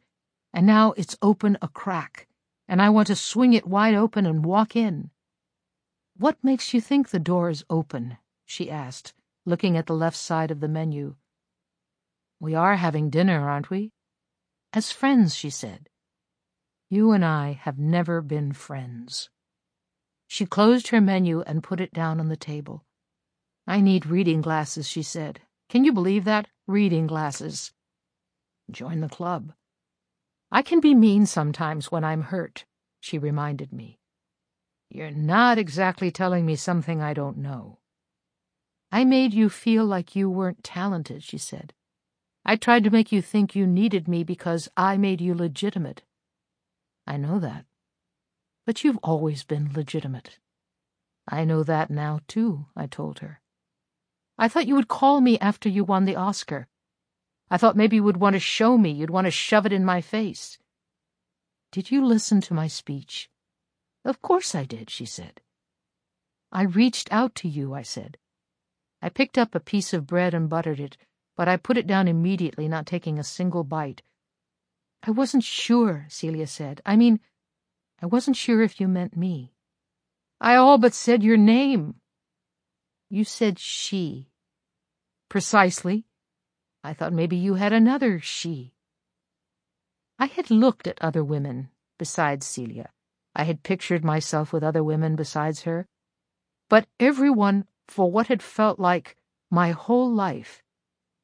[0.54, 2.28] and now it's open a crack,
[2.68, 5.12] and I want to swing it wide open and walk in.
[6.18, 8.18] What makes you think the door is open?
[8.46, 9.14] she asked,
[9.46, 11.16] looking at the left side of the menu.
[12.40, 13.92] We are having dinner, aren't we?
[14.72, 15.90] As friends, she said.
[16.90, 19.30] You and I have never been friends.
[20.28, 22.86] She closed her menu and put it down on the table.
[23.68, 25.42] I need reading glasses, she said.
[25.70, 26.48] Can you believe that?
[26.68, 27.72] Reading glasses.
[28.72, 29.54] Join the club.
[30.52, 32.66] I can be mean sometimes when I'm hurt,
[33.00, 34.00] she reminded me.
[34.90, 37.80] You're not exactly telling me something I don't know.
[38.94, 41.74] I made you feel like you weren't talented, she said.
[42.46, 46.04] I tried to make you think you needed me because I made you legitimate.
[47.08, 47.66] I know that.
[48.68, 50.38] But you've always been legitimate.
[51.28, 53.42] I know that now, too, I told her.
[54.38, 56.68] I thought you would call me after you won the Oscar.
[57.50, 59.84] I thought maybe you would want to show me, you'd want to shove it in
[59.84, 60.60] my face.
[61.72, 63.32] Did you listen to my speech?
[64.06, 65.42] Of course I did, she said.
[66.52, 68.20] I reached out to you, I said.
[69.04, 70.96] I picked up a piece of bread and buttered it,
[71.36, 74.02] but I put it down immediately, not taking a single bite.
[75.06, 76.82] I wasn't sure, Celia said.
[76.86, 77.20] I mean,
[78.02, 79.52] I wasn't sure if you meant me.
[80.40, 81.96] I all but said your name.
[83.10, 84.30] You said she.
[85.28, 86.06] Precisely.
[86.82, 88.74] I thought maybe you had another she.
[90.18, 92.90] I had looked at other women besides Celia.
[93.36, 95.88] I had pictured myself with other women besides her.
[96.70, 99.16] But everyone for what had felt like
[99.52, 100.64] my whole life,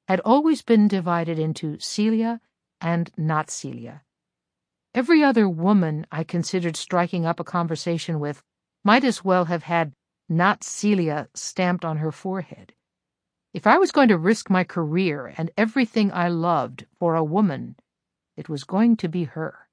[0.07, 2.39] had always been divided into Celia
[2.79, 4.03] and not Celia.
[4.93, 8.43] Every other woman I considered striking up a conversation with
[8.83, 9.93] might as well have had
[10.29, 12.73] not Celia stamped on her forehead.
[13.51, 17.77] If I was going to risk my career and everything I loved for a woman,
[18.37, 19.67] it was going to be her.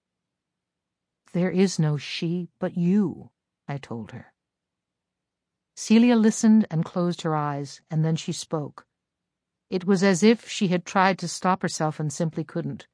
[1.33, 3.31] There is no she but you,
[3.69, 4.33] I told her.
[5.77, 8.87] Celia listened and closed her eyes, and then she spoke.
[9.69, 12.87] It was as if she had tried to stop herself and simply couldn't.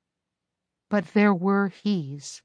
[0.90, 2.42] But there were he's.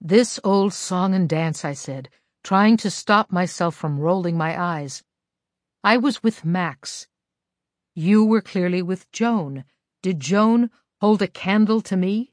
[0.00, 2.08] This old song and dance, I said,
[2.42, 5.02] trying to stop myself from rolling my eyes.
[5.84, 7.06] I was with Max.
[7.94, 9.64] You were clearly with Joan.
[10.02, 12.32] Did Joan hold a candle to me?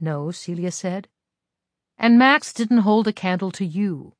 [0.00, 1.08] No, Celia said.
[1.96, 4.14] And Max didn't hold a candle to you.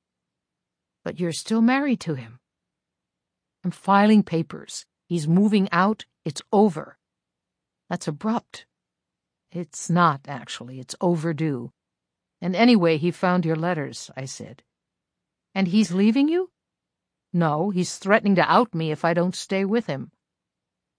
[1.07, 2.40] But you're still married to him.
[3.62, 4.87] I'm filing papers.
[5.07, 6.05] He's moving out.
[6.25, 6.99] It's over.
[7.88, 8.66] That's abrupt.
[9.53, 10.81] It's not, actually.
[10.81, 11.71] It's overdue.
[12.40, 14.64] And anyway, he found your letters, I said.
[15.55, 16.51] And he's leaving you?
[17.33, 20.11] No, he's threatening to out me if I don't stay with him.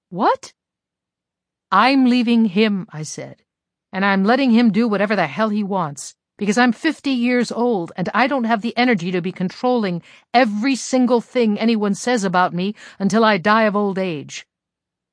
[0.08, 0.54] What?
[1.70, 3.44] I'm leaving him, I said,
[3.92, 7.92] and I'm letting him do whatever the hell he wants because I'm 50 years old
[7.98, 10.02] and I don't have the energy to be controlling
[10.34, 14.48] every single thing anyone says about me until I die of old age.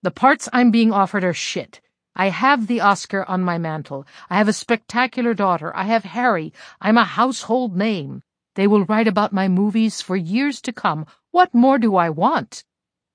[0.02, 1.80] The parts I'm being offered are shit.
[2.14, 4.06] I have the Oscar on my mantle.
[4.30, 5.74] I have a spectacular daughter.
[5.74, 6.52] I have Harry.
[6.80, 8.22] I'm a household name.
[8.54, 11.06] They will write about my movies for years to come.
[11.32, 12.64] What more do I want?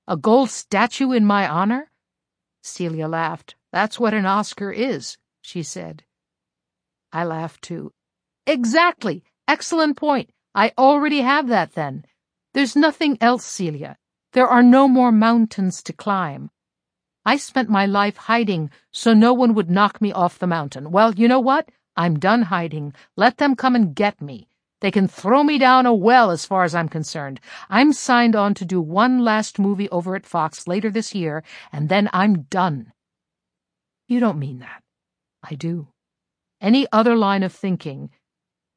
[0.08, 1.92] A gold statue in my honor?
[2.62, 3.56] Celia laughed.
[3.72, 6.04] That's what an Oscar is, she said.
[7.14, 7.94] I laughed too.
[8.48, 9.24] Exactly.
[9.48, 10.30] Excellent point.
[10.56, 12.06] I already have that then.
[12.54, 13.98] There's nothing else, Celia.
[14.34, 16.52] There are no more mountains to climb.
[17.26, 20.92] I spent my life hiding so no one would knock me off the mountain.
[20.92, 21.70] Well, you know what?
[21.96, 22.94] I'm done hiding.
[23.16, 24.48] Let them come and get me.
[24.82, 27.42] They can throw me down a well as far as I'm concerned.
[27.70, 31.90] I'm signed on to do one last movie over at Fox later this year, and
[31.90, 32.94] then I'm done.
[34.08, 34.82] You don't mean that.
[35.44, 35.90] I do.
[36.62, 38.10] Any other line of thinking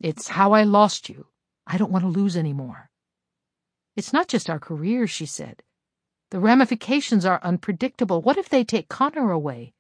[0.03, 1.27] it's how I lost you.
[1.67, 2.91] I don't want to lose any more.
[3.95, 5.63] It's not just our careers, she said.
[6.31, 8.21] The ramifications are unpredictable.
[8.21, 9.75] What if they take Connor away?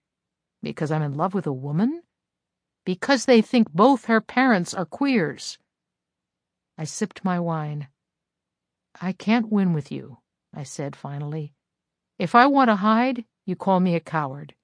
[0.63, 2.03] Because I'm in love with a woman?
[2.85, 5.59] Because they think both her parents are queers.
[6.79, 7.89] I sipped my wine.
[9.01, 10.19] I can't win with you,
[10.55, 11.55] I said finally.
[12.19, 14.55] If I want to hide, you call me a coward.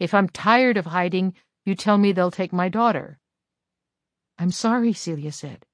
[0.00, 1.34] If I'm tired of hiding,
[1.64, 3.20] you tell me they'll take my daughter.
[4.38, 5.66] I'm sorry, Celia said.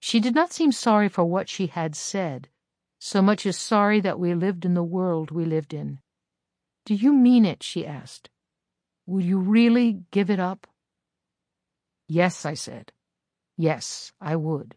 [0.00, 2.48] She did not seem sorry for what she had said,
[2.98, 6.00] so much as sorry that we lived in the world we lived in.
[6.84, 7.62] Do you mean it?
[7.62, 8.30] she asked.
[9.06, 10.66] Would you really give it up?
[12.08, 12.92] Yes, I said.
[13.56, 14.74] Yes, I would.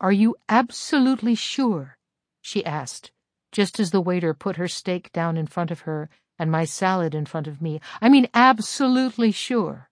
[0.00, 1.96] Are you absolutely sure?
[2.40, 3.12] she asked,
[3.52, 7.14] just as the waiter put her steak down in front of her and my salad
[7.14, 7.80] in front of me.
[8.00, 9.88] I mean, absolutely sure.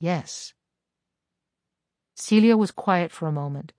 [0.00, 0.52] Yes.
[2.14, 3.72] Celia was quiet for a moment.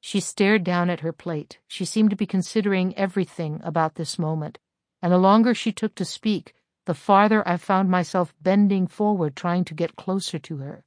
[0.00, 1.60] She stared down at her plate.
[1.66, 4.58] She seemed to be considering everything about this moment,
[5.00, 6.54] and the longer she took to speak,
[6.86, 10.84] the farther I found myself bending forward trying to get closer to her.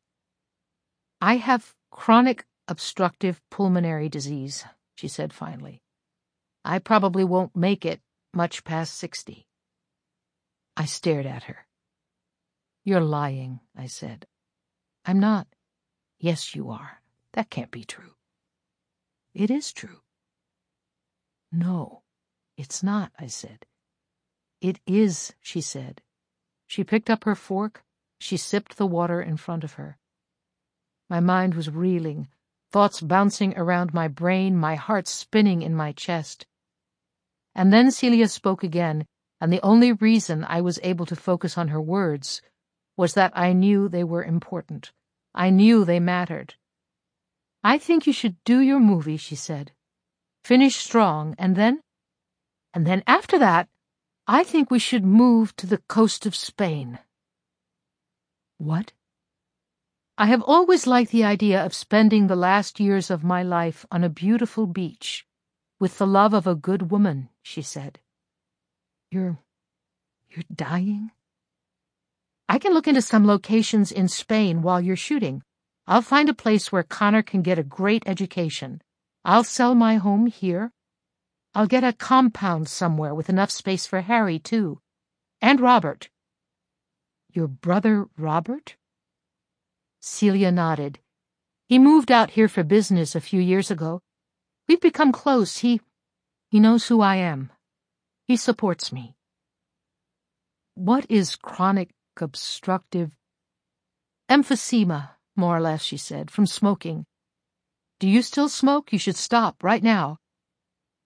[1.20, 4.66] I have chronic obstructive pulmonary disease,
[4.96, 5.82] she said finally.
[6.64, 8.02] I probably won't make it
[8.34, 9.48] much past sixty.
[10.76, 11.66] I stared at her.
[12.84, 14.28] You're lying, I said.
[15.06, 15.48] I'm not.
[16.20, 17.02] Yes, you are.
[17.34, 18.16] That can't be true.
[19.34, 20.02] It is true.
[21.52, 22.02] No,
[22.58, 23.66] it's not, I said.
[24.60, 26.02] It is, she said.
[26.66, 27.84] She picked up her fork.
[28.20, 30.00] She sipped the water in front of her.
[31.10, 32.28] My mind was reeling,
[32.72, 36.48] thoughts bouncing around my brain, my heart spinning in my chest.
[37.54, 39.06] And then Celia spoke again,
[39.40, 42.42] and the only reason I was able to focus on her words
[42.98, 44.92] was that I knew they were important.
[45.38, 46.56] I knew they mattered.
[47.64, 49.72] I think you should do your movie, she said.
[50.44, 51.82] Finish strong, and then?
[52.74, 53.70] And then after that,
[54.26, 56.98] I think we should move to the coast of Spain.
[58.58, 58.94] What?
[60.18, 64.04] I have always liked the idea of spending the last years of my life on
[64.04, 65.28] a beautiful beach,
[65.80, 68.00] with the love of a good woman, she said.
[69.12, 69.38] You're.
[70.32, 71.12] you're dying?
[72.50, 75.44] I can look into some locations in Spain while you're shooting.
[75.86, 78.82] I'll find a place where Connor can get a great education.
[79.26, 80.72] I'll sell my home here.
[81.54, 84.80] I'll get a compound somewhere with enough space for Harry, too.
[85.42, 86.10] And Robert.
[87.32, 88.78] Your brother Robert?
[90.00, 91.00] Celia nodded.
[91.68, 94.02] He moved out here for business a few years ago.
[94.68, 95.58] We've become close.
[95.58, 95.82] He,
[96.50, 97.52] he knows who I am.
[98.26, 99.16] He supports me.
[100.76, 101.90] What is chronic
[102.22, 103.12] obstructive
[104.30, 107.06] emphysema, more or less, she said, from smoking.
[108.00, 108.94] Do you still smoke?
[108.94, 110.18] You should stop right now.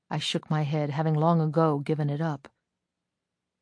[0.09, 2.49] I shook my head, having long ago given it up.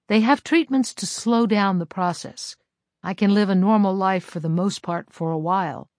[0.08, 2.56] They have treatments to slow down the process.
[3.04, 5.90] I can live a normal life for the most part for a while.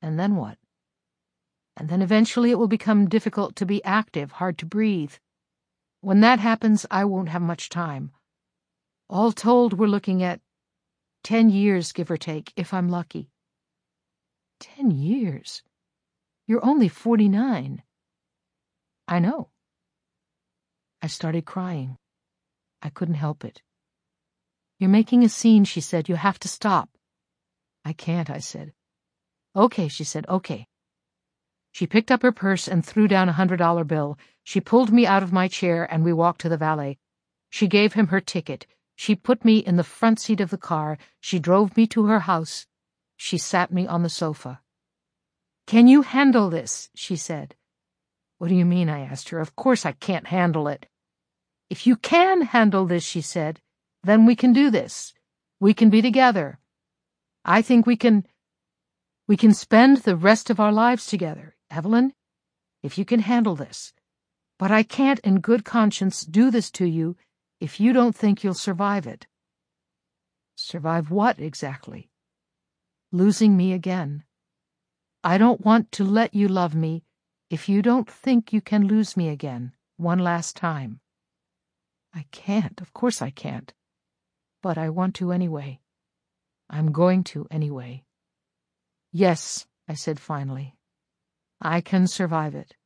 [0.00, 0.56] And then what?
[1.76, 5.12] And then eventually it will become difficult to be active, hard to breathe.
[6.00, 8.12] When that happens, I won't have much time.
[9.10, 10.40] All told, we're looking at
[11.28, 13.28] Ten years, give or take, if I'm lucky.
[14.60, 15.62] Ten years?
[16.46, 17.82] You're only forty-nine.
[19.06, 19.50] I know.
[21.02, 21.98] I started crying.
[22.80, 23.60] I couldn't help it.
[24.78, 26.08] You're making a scene, she said.
[26.08, 26.88] You have to stop.
[27.84, 28.72] I can't, I said.
[29.54, 30.66] Okay, she said, okay.
[31.72, 34.16] She picked up her purse and threw down a hundred dollar bill.
[34.44, 36.96] She pulled me out of my chair and we walked to the valet.
[37.50, 38.66] She gave him her ticket.
[38.98, 40.98] She put me in the front seat of the car.
[41.20, 42.66] She drove me to her house.
[43.16, 44.60] She sat me on the sofa.
[45.68, 46.90] Can you handle this?
[46.96, 47.54] she said.
[48.38, 48.88] What do you mean?
[48.88, 49.38] I asked her.
[49.38, 50.88] Of course I can't handle it.
[51.70, 53.60] If you can handle this, she said,
[54.02, 55.14] then we can do this.
[55.60, 56.58] We can be together.
[57.44, 58.26] I think we can.
[59.28, 62.14] We can spend the rest of our lives together, Evelyn,
[62.82, 63.92] if you can handle this.
[64.58, 67.16] But I can't in good conscience do this to you
[67.60, 69.26] if you don't think you'll survive it.
[70.54, 72.10] Survive what exactly?
[73.12, 74.24] Losing me again.
[75.24, 77.04] I don't want to let you love me
[77.50, 81.00] if you don't think you can lose me again, one last time.
[82.14, 83.72] I can't, of course I can't.
[84.62, 85.80] But I want to anyway.
[86.68, 88.04] I'm going to anyway.
[89.12, 90.76] Yes, I said finally.
[91.60, 92.76] I can survive it.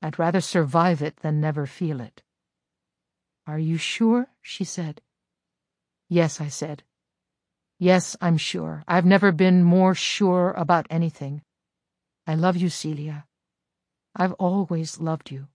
[0.00, 2.22] I'd rather survive it than never feel it.
[3.46, 4.28] Are you sure?
[4.40, 5.00] she said.
[6.08, 6.84] Yes, I said.
[7.78, 8.84] Yes, I'm sure.
[8.86, 11.42] I've never been more sure about anything.
[12.26, 13.26] I love you, Celia.
[14.14, 15.48] I've always loved you.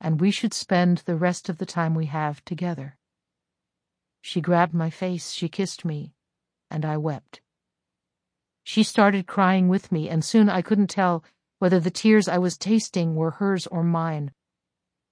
[0.00, 2.98] and we should spend the rest of the time we have together.
[4.20, 6.12] She grabbed my face, she kissed me,
[6.70, 7.40] and I wept.
[8.64, 11.24] She started crying with me, and soon I couldn't tell
[11.58, 14.32] whether the tears I was tasting were hers or mine.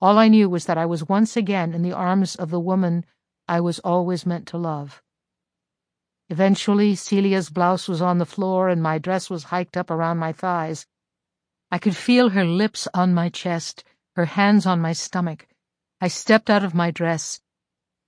[0.02, 3.06] All I knew was that I was once again in the arms of the woman
[3.46, 5.00] I was always meant to love.
[6.28, 10.32] Eventually, Celia's blouse was on the floor and my dress was hiked up around my
[10.32, 10.88] thighs.
[11.70, 13.84] I could feel her lips on my chest,
[14.16, 15.46] her hands on my stomach.
[16.00, 17.40] I stepped out of my dress.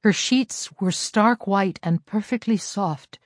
[0.02, 3.20] Her sheets were stark white and perfectly soft.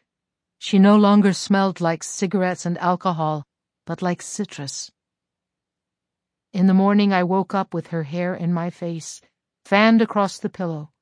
[0.59, 3.47] She no longer smelled like cigarettes and alcohol,
[3.87, 4.91] but like citrus.
[6.53, 9.21] In the morning I woke up with her hair in my face,
[9.67, 10.93] fanned across the pillow.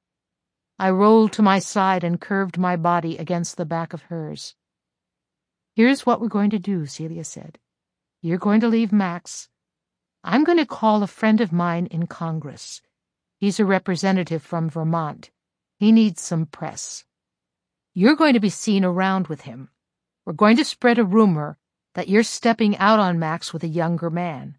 [0.76, 4.56] I rolled to my side and curved my body against the back of hers.
[5.76, 7.58] Here's what we're going to do, Celia said.
[8.22, 9.48] You're going to leave Max.
[10.24, 12.82] I'm going to call a friend of mine in Congress.
[13.38, 15.30] He's a representative from Vermont.
[15.78, 17.04] He needs some press.
[17.94, 19.70] You're going to be seen around with him.
[20.24, 21.56] We're going to spread a rumor
[21.94, 24.58] that you're stepping out on Max with a younger man.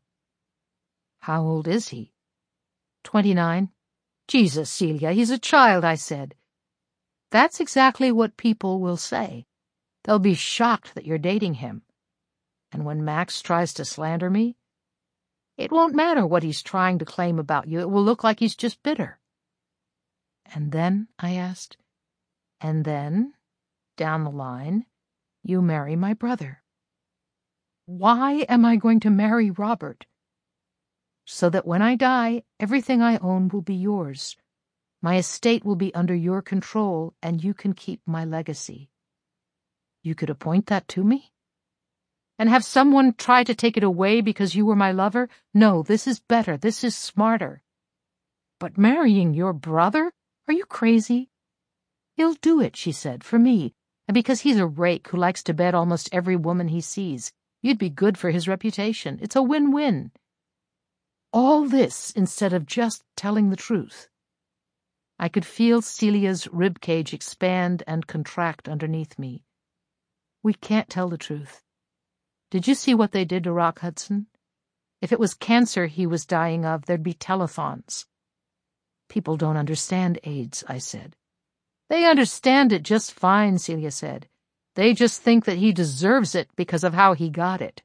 [1.28, 2.14] How old is he?
[3.04, 3.68] Twenty-nine.
[4.30, 6.36] Jesus, Celia, he's a child, I said.
[7.32, 9.46] That's exactly what people will say.
[10.06, 11.82] They'll be shocked that you're dating him.
[12.72, 14.56] And when Max tries to slander me,
[15.58, 17.82] it won't matter what he's trying to claim about you.
[17.82, 19.20] It will look like he's just bitter.
[20.56, 21.76] And then, I asked,
[22.62, 23.34] and then,
[23.98, 24.86] down the line,
[25.44, 26.64] you marry my brother.
[27.86, 30.06] Why am I going to marry Robert?
[31.30, 34.38] So that when I die, everything I own will be yours.
[35.02, 38.90] My estate will be under your control, and you can keep my legacy.
[40.02, 41.34] You could appoint that to me?
[42.40, 45.28] And have someone try to take it away because you were my lover?
[45.54, 46.56] No, this is better.
[46.56, 47.62] This is smarter.
[48.58, 50.14] But marrying your brother?
[50.48, 51.30] Are you crazy?
[52.16, 53.74] He'll do it, she said, for me,
[54.08, 57.34] and because he's a rake who likes to bed almost every woman he sees.
[57.62, 59.20] You'd be good for his reputation.
[59.22, 60.12] It's a win-win.
[61.34, 64.08] All this instead of just telling the truth.
[65.20, 69.44] I could feel Celia's rib cage expand and contract underneath me.
[70.44, 71.64] We can't tell the truth.
[72.52, 74.28] Did you see what they did to Rock Hudson?
[75.02, 78.06] If it was cancer he was dying of, there'd be telethons.
[79.10, 81.16] People don't understand AIDS, I said.
[81.90, 84.28] They understand it just fine, Celia said.
[84.76, 87.82] They just think that he deserves it because of how he got it.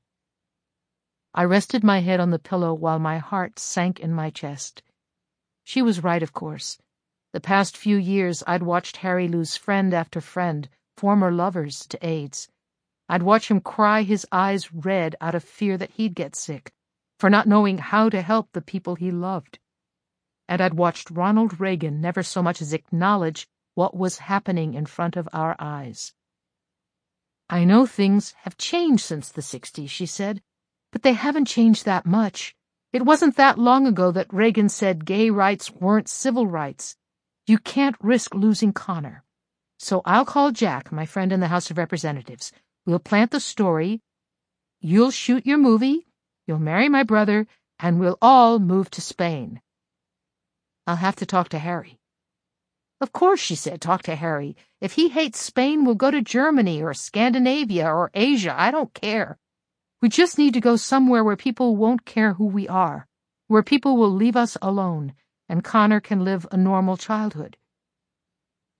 [1.35, 4.83] I rested my head on the pillow while my heart sank in my chest.
[5.65, 6.79] She was right, of course.
[7.33, 12.51] The past few years I'd watched Harry lose friend after friend, former lovers, to AIDS.
[13.09, 16.73] I'd watch him cry his eyes red out of fear that he'd get sick,
[17.19, 19.59] for not knowing how to help the people he loved.
[20.49, 25.17] And I'd watched Ronald Reagan never so much as acknowledge what was happening in front
[25.17, 26.13] of our eyes.
[27.49, 30.43] I know things have changed since the 60s, she said,
[30.93, 32.55] but they haven't changed that much.
[32.93, 36.97] It wasn't that long ago that Reagan said gay rights weren't civil rights.
[37.47, 39.25] You can't risk losing Connor.
[39.79, 42.53] So I'll call Jack, my friend in the House of Representatives.
[42.87, 44.01] We'll plant the story.
[44.81, 46.07] You'll shoot your movie,
[46.47, 47.47] you'll marry my brother,
[47.79, 49.61] and we'll all move to Spain.
[50.87, 51.99] I'll have to talk to Harry.
[53.01, 54.57] Of course, she said, talk to Harry.
[54.81, 58.55] If he hates Spain, we'll go to Germany or Scandinavia or Asia.
[58.57, 59.39] I don't care.
[60.03, 63.07] We just need to go somewhere where people won't care who we are,
[63.47, 65.15] where people will leave us alone,
[65.49, 67.57] and Connor can live a normal childhood.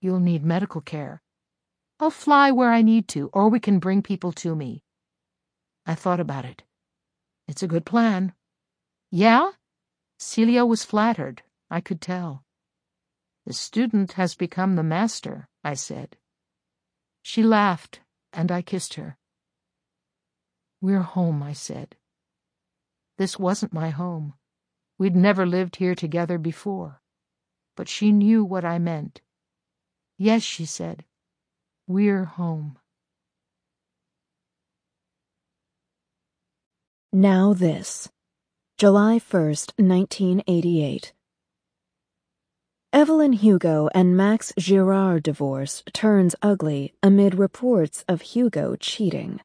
[0.01, 1.21] You'll need medical care.
[1.97, 4.83] I'll fly where I need to, or we can bring people to me.
[5.85, 6.63] I thought about it.
[7.47, 8.33] It's a good plan.
[9.09, 9.51] Yeah?
[10.19, 11.41] Celia was flattered.
[11.69, 12.43] I could tell.
[13.45, 16.17] The student has become the master, I said.
[17.21, 18.01] She laughed,
[18.33, 19.17] and I kissed her.
[20.83, 21.95] We're home, I said.
[23.17, 24.33] This wasn't my home.
[24.97, 26.99] We'd never lived here together before.
[27.77, 29.21] But she knew what I meant.
[30.17, 31.05] Yes, she said.
[31.87, 32.77] We're home.
[37.13, 38.09] Now this.
[38.77, 41.13] July 1st, 1988.
[42.91, 49.39] Evelyn Hugo and Max Girard divorce turns ugly amid reports of Hugo cheating.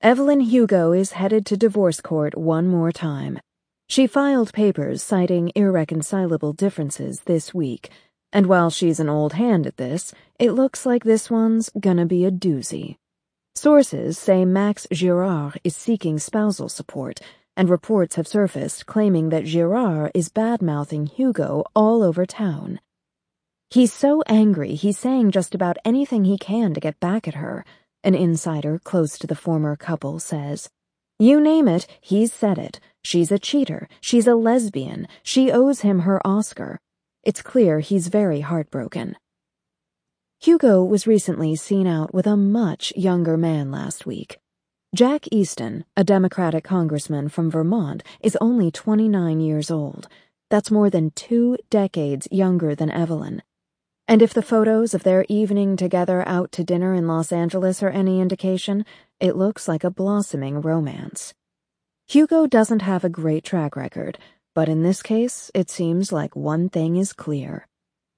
[0.00, 3.40] Evelyn Hugo is headed to divorce court one more time.
[3.88, 7.90] She filed papers citing irreconcilable differences this week,
[8.32, 12.24] and while she's an old hand at this, it looks like this one's gonna be
[12.24, 12.94] a doozy.
[13.56, 17.20] Sources say Max Girard is seeking spousal support
[17.56, 22.78] and reports have surfaced claiming that Girard is bad-mouthing Hugo all over town.
[23.68, 27.64] He's so angry he's saying just about anything he can to get back at her,
[28.08, 30.70] an insider close to the former couple says.
[31.18, 32.80] You name it, he's said it.
[33.04, 33.86] She's a cheater.
[34.00, 35.06] She's a lesbian.
[35.22, 36.78] She owes him her Oscar.
[37.22, 39.16] It's clear he's very heartbroken.
[40.40, 44.38] Hugo was recently seen out with a much younger man last week.
[44.94, 50.08] Jack Easton, a Democratic congressman from Vermont, is only 29 years old.
[50.48, 53.42] That's more than two decades younger than Evelyn.
[54.10, 57.90] And if the photos of their evening together out to dinner in Los Angeles are
[57.90, 58.86] any indication,
[59.20, 61.34] it looks like a blossoming romance.
[62.06, 64.18] Hugo doesn't have a great track record,
[64.54, 67.68] but in this case, it seems like one thing is clear.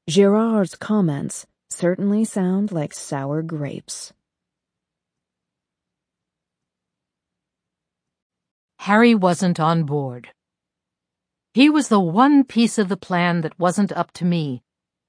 [0.09, 4.13] Girard's comments certainly sound like sour grapes.
[8.79, 10.29] Harry wasn't on board.
[11.53, 14.63] He was the one piece of the plan that wasn't up to me,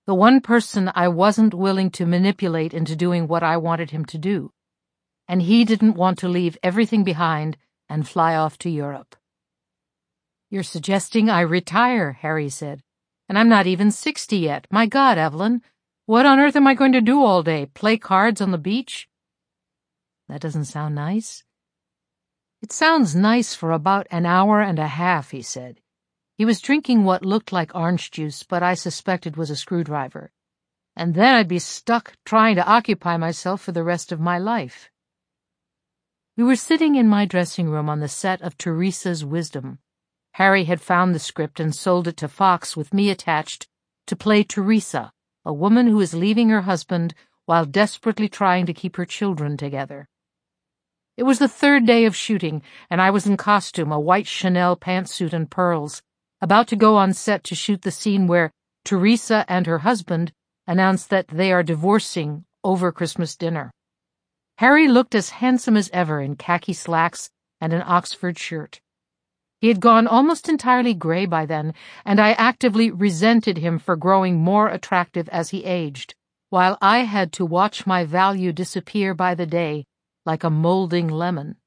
[0.07, 4.17] the one person I wasn't willing to manipulate into doing what I wanted him to
[4.17, 4.51] do.
[5.27, 9.15] And he didn't want to leave everything behind and fly off to Europe.
[10.49, 12.81] You're suggesting I retire, Harry said.
[13.29, 14.67] And I'm not even sixty yet.
[14.71, 15.61] My God, Evelyn,
[16.05, 17.67] what on earth am I going to do all day?
[17.67, 19.07] Play cards on the beach?
[20.27, 21.43] That doesn't sound nice.
[22.61, 25.80] It sounds nice for about an hour and a half, he said.
[26.41, 30.31] He was drinking what looked like orange juice, but I suspected was a screwdriver.
[30.95, 34.89] And then I'd be stuck trying to occupy myself for the rest of my life.
[36.35, 39.77] We were sitting in my dressing room on the set of Teresa's Wisdom.
[40.31, 43.67] Harry had found the script and sold it to Fox with me attached
[44.07, 45.13] to play Teresa,
[45.45, 47.13] a woman who is leaving her husband
[47.45, 50.09] while desperately trying to keep her children together.
[51.17, 54.75] It was the third day of shooting, and I was in costume, a white Chanel
[54.75, 56.01] pantsuit and pearls,
[56.41, 58.51] about to go on set to shoot the scene where
[58.83, 60.33] Teresa and her husband
[60.67, 63.71] announce that they are divorcing over Christmas dinner.
[64.57, 67.29] Harry looked as handsome as ever in khaki slacks
[67.59, 68.81] and an Oxford shirt.
[69.59, 74.39] He had gone almost entirely gray by then, and I actively resented him for growing
[74.39, 76.15] more attractive as he aged,
[76.49, 79.85] while I had to watch my value disappear by the day
[80.25, 81.57] like a molding lemon.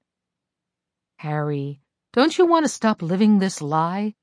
[1.19, 1.81] Harry,
[2.13, 4.15] don't you want to stop living this lie?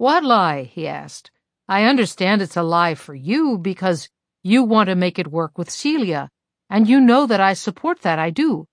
[0.00, 0.62] What lie?
[0.62, 1.30] he asked.
[1.68, 4.08] I understand it's a lie for you because
[4.42, 6.30] you want to make it work with Celia,
[6.70, 8.66] and you know that I support that, I do.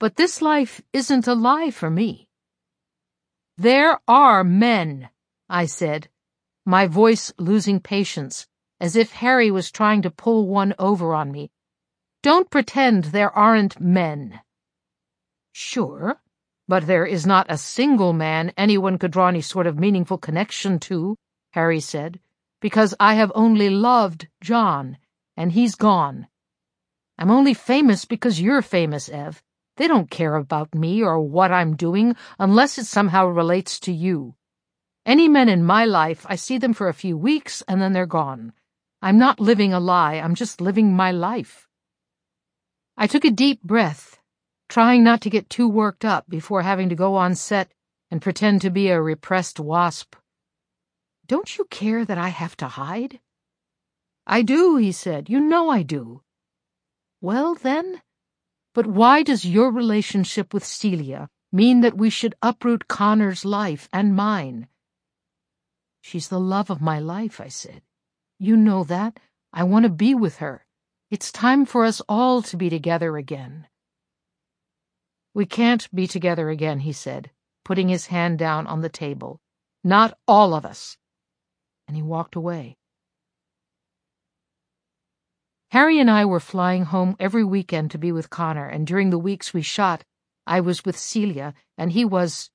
[0.00, 2.28] But this life isn't a lie for me.
[3.56, 5.08] There are men,
[5.48, 6.08] I said,
[6.64, 8.48] my voice losing patience,
[8.80, 11.52] as if Harry was trying to pull one over on me.
[12.24, 14.40] Don't pretend there aren't men.
[15.52, 16.20] Sure,
[16.68, 20.78] but there is not a single man anyone could draw any sort of meaningful connection
[20.78, 21.16] to,
[21.52, 22.20] Harry said,
[22.60, 24.98] because I have only loved John,
[25.36, 26.26] and he's gone.
[27.18, 29.42] I'm only famous because you're famous, Ev.
[29.76, 34.34] They don't care about me or what I'm doing unless it somehow relates to you.
[35.04, 38.06] Any men in my life, I see them for a few weeks and then they're
[38.06, 38.52] gone.
[39.02, 41.68] I'm not living a lie, I'm just living my life.
[42.96, 44.18] I took a deep breath,
[44.68, 47.72] trying not to get too worked up before having to go on set
[48.10, 50.16] and pretend to be a repressed wasp.
[51.26, 53.20] Don't you care that I have to hide?
[54.26, 55.28] I do, he said.
[55.28, 56.22] You know I do.
[57.20, 58.02] Well, then,
[58.74, 64.14] but why does your relationship with Celia mean that we should uproot Connor's life and
[64.14, 64.68] mine?
[66.02, 67.82] She's the love of my life, I said.
[68.38, 69.18] You know that.
[69.52, 70.66] I want to be with her.
[71.10, 73.66] It's time for us all to be together again.
[75.36, 77.30] We can't be together again, he said,
[77.62, 79.38] putting his hand down on the table.
[79.84, 80.96] Not all of us.
[81.86, 82.78] And he walked away.
[85.72, 89.18] Harry and I were flying home every weekend to be with Connor, and during the
[89.18, 90.04] weeks we shot,
[90.46, 92.50] I was with Celia, and he was,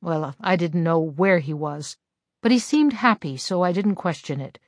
[0.00, 1.98] well, I didn't know where he was,
[2.40, 4.58] but he seemed happy, so I didn't question it.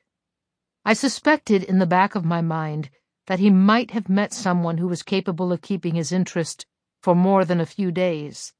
[0.85, 2.91] I suspected in the back of my mind
[3.25, 6.67] that he might have met someone who was capable of keeping his interest
[7.05, 8.51] for more than a few days.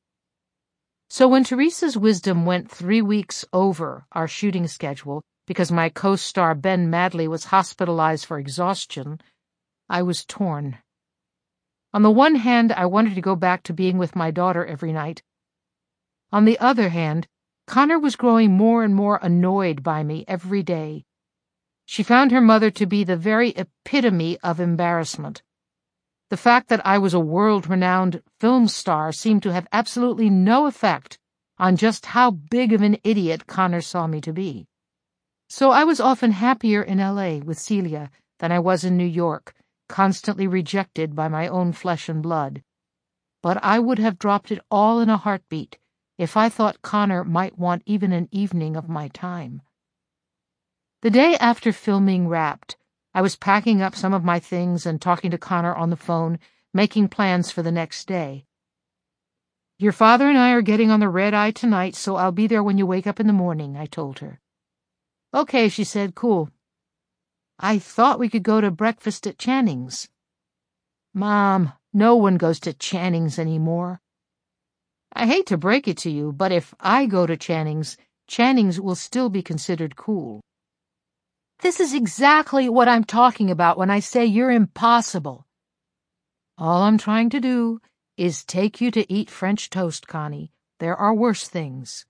[1.10, 6.88] So when Teresa's wisdom went three weeks over our shooting schedule because my co-star Ben
[6.88, 9.20] Madley was hospitalized for exhaustion,
[9.90, 10.78] I was torn.
[11.92, 14.94] On the one hand, I wanted to go back to being with my daughter every
[14.94, 15.24] night.
[16.32, 17.28] On the other hand,
[17.66, 21.04] Connor was growing more and more annoyed by me every day.
[21.88, 25.42] She found her mother to be the very epitome of embarrassment.
[26.36, 31.18] The fact that I was a world-renowned film star seemed to have absolutely no effect
[31.58, 34.68] on just how big of an idiot Connor saw me to be.
[35.48, 37.40] So I was often happier in L.A.
[37.40, 39.54] with Celia than I was in New York,
[39.88, 42.62] constantly rejected by my own flesh and blood.
[43.42, 45.80] But I would have dropped it all in a heartbeat
[46.18, 49.62] if I thought Connor might want even an evening of my time.
[51.02, 52.76] The day after filming Wrapped,
[53.16, 56.38] I was packing up some of my things and talking to Connor on the phone,
[56.74, 58.46] making plans for the next day.
[59.80, 62.62] Your father and I are getting on the red eye tonight, so I'll be there
[62.62, 64.42] when you wake up in the morning, I told her.
[65.34, 66.50] Okay, she said, cool.
[67.58, 70.10] I thought we could go to breakfast at Channing's.
[71.14, 74.02] Mom, no one goes to Channing's anymore.
[75.14, 77.96] I hate to break it to you, but if I go to Channing's,
[78.28, 80.42] Channing's will still be considered cool.
[81.62, 85.48] This is exactly what I'm talking about when I say you're impossible.
[86.58, 87.82] All I'm trying to do
[88.18, 90.52] is take you to eat French toast, Connie.
[90.80, 92.06] There are worse things.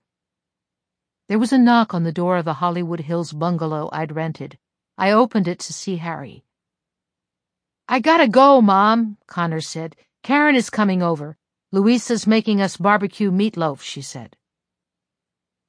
[1.28, 4.58] There was a knock on the door of the Hollywood Hills bungalow I'd rented.
[4.98, 6.44] I opened it to see Harry.
[7.88, 9.96] I gotta go, Mom, Connor said.
[10.22, 11.36] Karen is coming over.
[11.72, 14.36] Louisa's making us barbecue meatloaf, she said.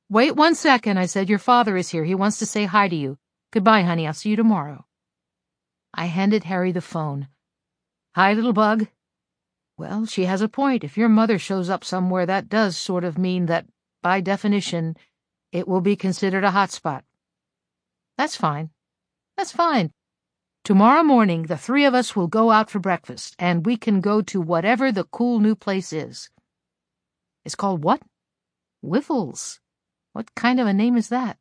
[0.09, 1.29] Wait one second, I said.
[1.29, 2.03] Your father is here.
[2.03, 3.17] He wants to say hi to you.
[3.51, 4.05] Goodbye, honey.
[4.05, 4.85] I'll see you tomorrow.
[5.93, 7.27] I handed Harry the phone.
[8.15, 8.87] Hi, little bug.
[9.77, 10.83] Well, she has a point.
[10.83, 13.65] If your mother shows up somewhere, that does sort of mean that,
[14.01, 14.95] by definition,
[15.51, 17.03] it will be considered a hot spot.
[18.17, 18.71] That's fine.
[19.37, 19.91] That's fine.
[20.63, 24.21] Tomorrow morning, the three of us will go out for breakfast, and we can go
[24.23, 26.29] to whatever the cool new place is.
[27.45, 28.01] It's called what?
[28.81, 29.59] Whiffles.
[30.11, 31.37] What kind of a name is that?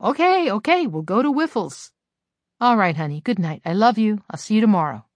[0.00, 1.90] Okay, okay, we'll go to Whiffles.
[2.60, 3.62] All right, honey, good night.
[3.64, 4.22] I love you.
[4.30, 5.06] I'll see you tomorrow.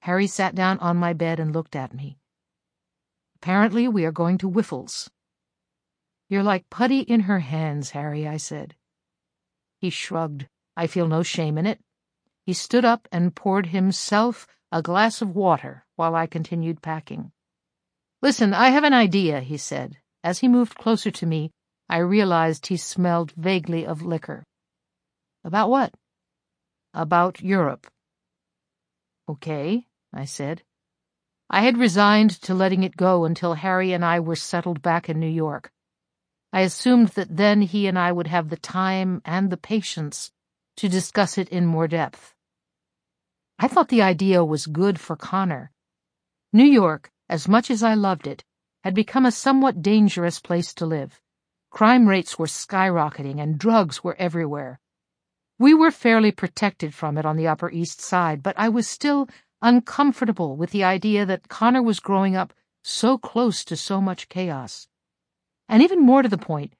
[0.00, 2.18] Harry sat down on my bed and looked at me.
[3.36, 5.08] Apparently, we are going to Whiffles.
[6.28, 8.74] You're like putty in her hands, Harry, I said.
[9.78, 10.48] He shrugged.
[10.76, 11.80] I feel no shame in it.
[12.44, 17.32] He stood up and poured himself a glass of water while I continued packing.
[18.22, 19.98] Listen, I have an idea, he said.
[20.22, 21.50] As he moved closer to me,
[21.90, 24.44] I realized he smelled vaguely of liquor.
[25.42, 25.92] About what?
[26.94, 27.88] About Europe.
[29.28, 30.62] Okay, I said.
[31.50, 35.18] I had resigned to letting it go until Harry and I were settled back in
[35.18, 35.72] New York.
[36.52, 40.30] I assumed that then he and I would have the time and the patience
[40.76, 42.36] to discuss it in more depth.
[43.58, 45.72] I thought the idea was good for Connor.
[46.52, 48.44] New York, as much as I loved it,
[48.84, 51.20] had become a somewhat dangerous place to live.
[51.70, 54.80] Crime rates were skyrocketing and drugs were everywhere.
[55.58, 59.28] We were fairly protected from it on the Upper East Side, but I was still
[59.62, 62.52] uncomfortable with the idea that Connor was growing up
[62.82, 64.88] so close to so much chaos.
[65.68, 66.74] And even more to the point,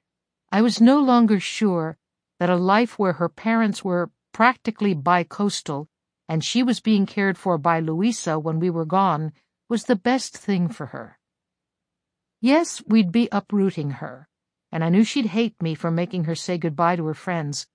[0.50, 1.96] I was no longer sure
[2.38, 5.88] that a life where her parents were practically bi-coastal
[6.28, 9.32] and she was being cared for by Louisa when we were gone
[9.68, 11.18] was the best thing for her.
[12.40, 14.26] Yes, we'd be uprooting her,
[14.72, 17.66] and I knew she'd hate me for making her say goodbye to her friends.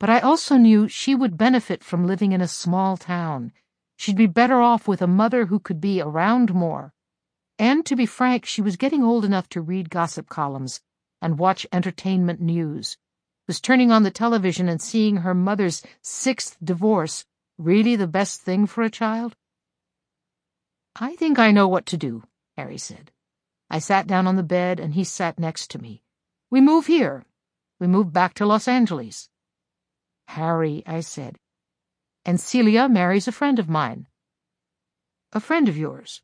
[0.00, 3.52] But I also knew she would benefit from living in a small town.
[3.96, 6.92] She'd be better off with a mother who could be around more.
[7.58, 10.80] And to be frank, she was getting old enough to read gossip columns
[11.22, 12.96] and watch entertainment news.
[13.46, 17.24] Was turning on the television and seeing her mother's sixth divorce
[17.58, 19.36] really the best thing for a child?
[20.96, 22.22] I think I know what to do,
[22.56, 23.10] Harry said.
[23.70, 26.03] I sat down on the bed and he sat next to me.
[26.54, 27.24] We move here.
[27.80, 29.28] We move back to Los Angeles.
[30.28, 31.36] Harry, I said.
[32.24, 34.06] And Celia marries a friend of mine.
[35.32, 36.22] A friend of yours?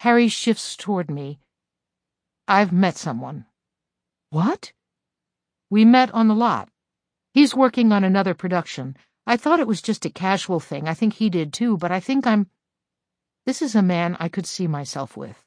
[0.00, 1.38] Harry shifts toward me.
[2.48, 3.46] I've met someone.
[4.30, 4.72] What?
[5.70, 6.68] We met on the lot.
[7.32, 8.96] He's working on another production.
[9.28, 10.88] I thought it was just a casual thing.
[10.88, 12.50] I think he did too, but I think I'm.
[13.46, 15.46] This is a man I could see myself with.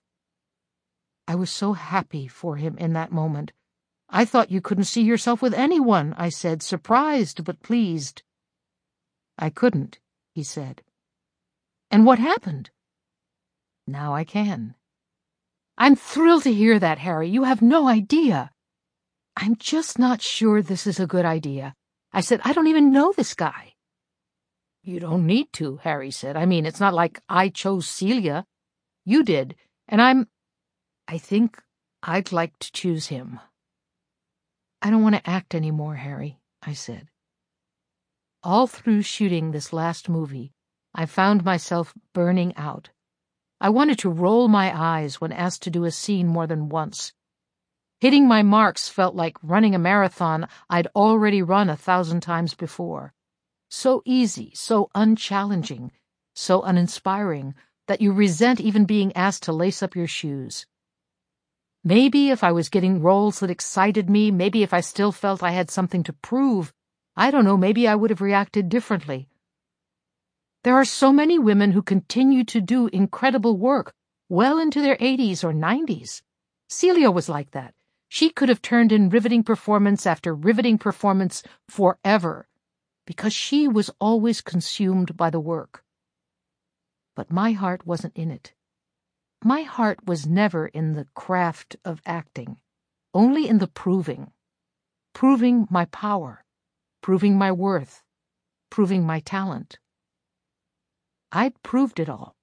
[1.28, 3.52] I was so happy for him in that moment.
[4.16, 8.22] I thought you couldn't see yourself with anyone, I said, surprised but pleased.
[9.40, 9.98] I couldn't,
[10.36, 10.84] he said.
[11.90, 12.70] And what happened?
[13.88, 14.76] Now I can.
[15.80, 17.28] I'm thrilled to hear that, Harry.
[17.28, 18.52] You have no idea.
[19.36, 21.74] I'm just not sure this is a good idea.
[22.12, 23.74] I said, I don't even know this guy.
[24.84, 26.38] You don't need to, Harry said.
[26.38, 28.46] I mean, it's not like I chose Celia.
[29.06, 29.56] You did,
[29.88, 30.28] and I'm.
[31.08, 31.60] I think
[32.04, 33.40] I'd like to choose him.
[34.84, 37.10] I don't want to act any more, Harry, I said.
[38.44, 40.52] All through shooting this last movie,
[40.94, 42.92] I found myself burning out.
[43.60, 47.14] I wanted to roll my eyes when asked to do a scene more than once,
[48.04, 53.14] Hitting my marks felt like running a marathon I'd already run a thousand times before.
[53.70, 55.90] So easy, so unchallenging,
[56.36, 57.56] so uninspiring
[57.88, 60.66] that you resent even being asked to lace up your shoes.
[61.86, 65.52] Maybe if I was getting roles that excited me, maybe if I still felt I
[65.52, 66.74] had something to prove,
[67.18, 69.28] I don't know, maybe I would have reacted differently.
[70.64, 73.94] There are so many women who continue to do incredible work
[74.30, 76.22] well into their 80s or 90s.
[76.70, 77.74] Celia was like that.
[78.08, 82.48] She could have turned in riveting performance after riveting performance forever,
[83.06, 85.84] because she was always consumed by the work.
[87.14, 88.54] But my heart wasn't in it.
[89.46, 92.60] My heart was never in the craft of acting,
[93.14, 94.32] only in the proving.
[95.14, 96.46] Proving my power,
[97.02, 98.04] proving my worth,
[98.70, 99.80] proving my talent.
[101.32, 102.38] I'd proved it all.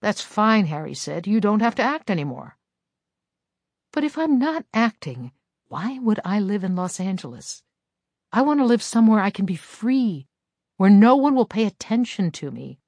[0.00, 1.28] That's fine, Harry said.
[1.28, 2.58] You don't have to act anymore.
[3.92, 5.30] But if I'm not acting,
[5.68, 7.62] why would I live in Los Angeles?
[8.32, 10.26] I want to live somewhere I can be free,
[10.76, 12.80] where no one will pay attention to me.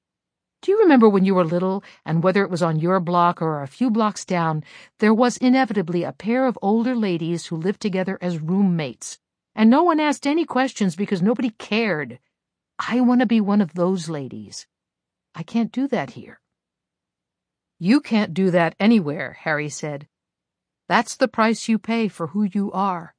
[0.61, 3.61] Do you remember when you were little, and whether it was on your block or
[3.61, 4.63] a few blocks down,
[4.99, 9.19] there was inevitably a pair of older ladies who lived together as roommates,
[9.53, 12.19] and no one asked any questions because nobody cared.
[12.79, 14.67] I want to be one of those ladies.
[15.35, 16.41] I can't do that here.
[17.77, 20.07] You can't do that anywhere, Harry said.
[20.87, 23.15] That's the price you pay for who you are.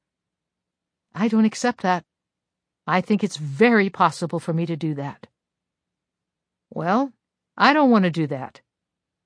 [1.13, 2.05] I don't accept that.
[2.85, 5.27] I think it's very possible for me to do that.
[6.69, 7.13] Well,
[7.57, 8.61] I don't want to do that.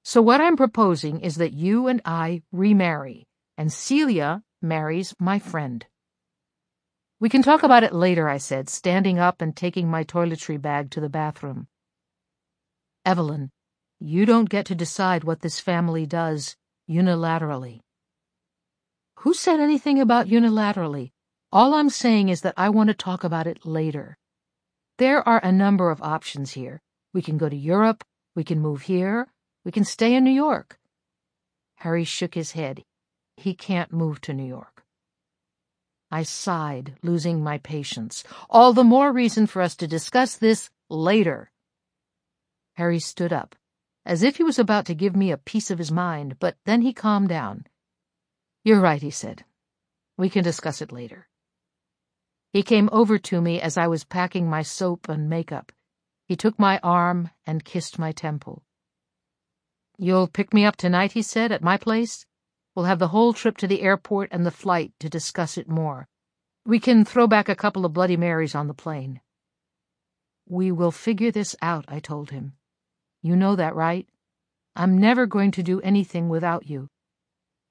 [0.03, 3.27] So what I'm proposing is that you and I remarry,
[3.57, 5.85] and Celia marries my friend.
[7.19, 10.89] We can talk about it later, I said, standing up and taking my toiletry bag
[10.91, 11.67] to the bathroom.
[13.05, 13.51] Evelyn,
[13.99, 16.55] you don't get to decide what this family does
[16.89, 17.81] unilaterally.
[19.19, 21.11] Who said anything about unilaterally?
[21.51, 24.17] All I'm saying is that I want to talk about it later.
[24.97, 26.81] There are a number of options here.
[27.13, 28.03] We can go to Europe,
[28.35, 29.27] we can move here,
[29.63, 30.79] we can stay in New York.
[31.75, 32.83] Harry shook his head.
[33.37, 34.83] He can't move to New York.
[36.11, 38.23] I sighed, losing my patience.
[38.49, 41.51] All the more reason for us to discuss this later.
[42.73, 43.55] Harry stood up,
[44.05, 46.81] as if he was about to give me a piece of his mind, but then
[46.81, 47.65] he calmed down.
[48.63, 49.45] You're right, he said.
[50.17, 51.27] We can discuss it later.
[52.53, 55.71] He came over to me as I was packing my soap and makeup.
[56.31, 58.63] He took my arm and kissed my temple.
[59.97, 62.25] You'll pick me up tonight, he said, at my place?
[62.73, 66.07] We'll have the whole trip to the airport and the flight to discuss it more.
[66.65, 69.19] We can throw back a couple of Bloody Marys on the plane.
[70.47, 72.53] We will figure this out, I told him.
[73.21, 74.07] You know that, right?
[74.73, 76.87] I'm never going to do anything without you.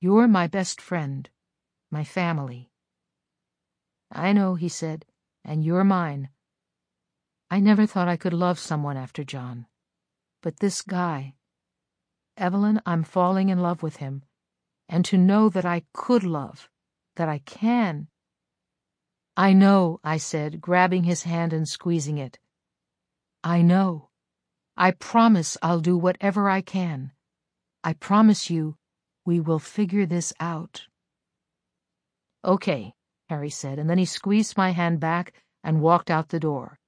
[0.03, 1.31] You're my best friend,
[1.91, 2.69] my family.
[4.13, 5.07] I know, he said,
[5.47, 6.29] and you're mine.
[7.51, 9.67] I never thought I could love someone after John.
[10.41, 11.35] But this guy,
[12.37, 14.23] Evelyn, I'm falling in love with him.
[14.89, 16.69] And to know that I could love,
[17.17, 18.09] that I can.
[19.37, 22.39] I know, I said, grabbing his hand and squeezing it.
[23.45, 24.09] I know.
[24.77, 27.13] I promise I'll do whatever I can.
[27.85, 28.77] I promise you
[29.25, 30.87] we will figure this out.
[32.45, 32.95] Okay,
[33.29, 36.80] Harry said, and then he squeezed my hand back and walked out the door.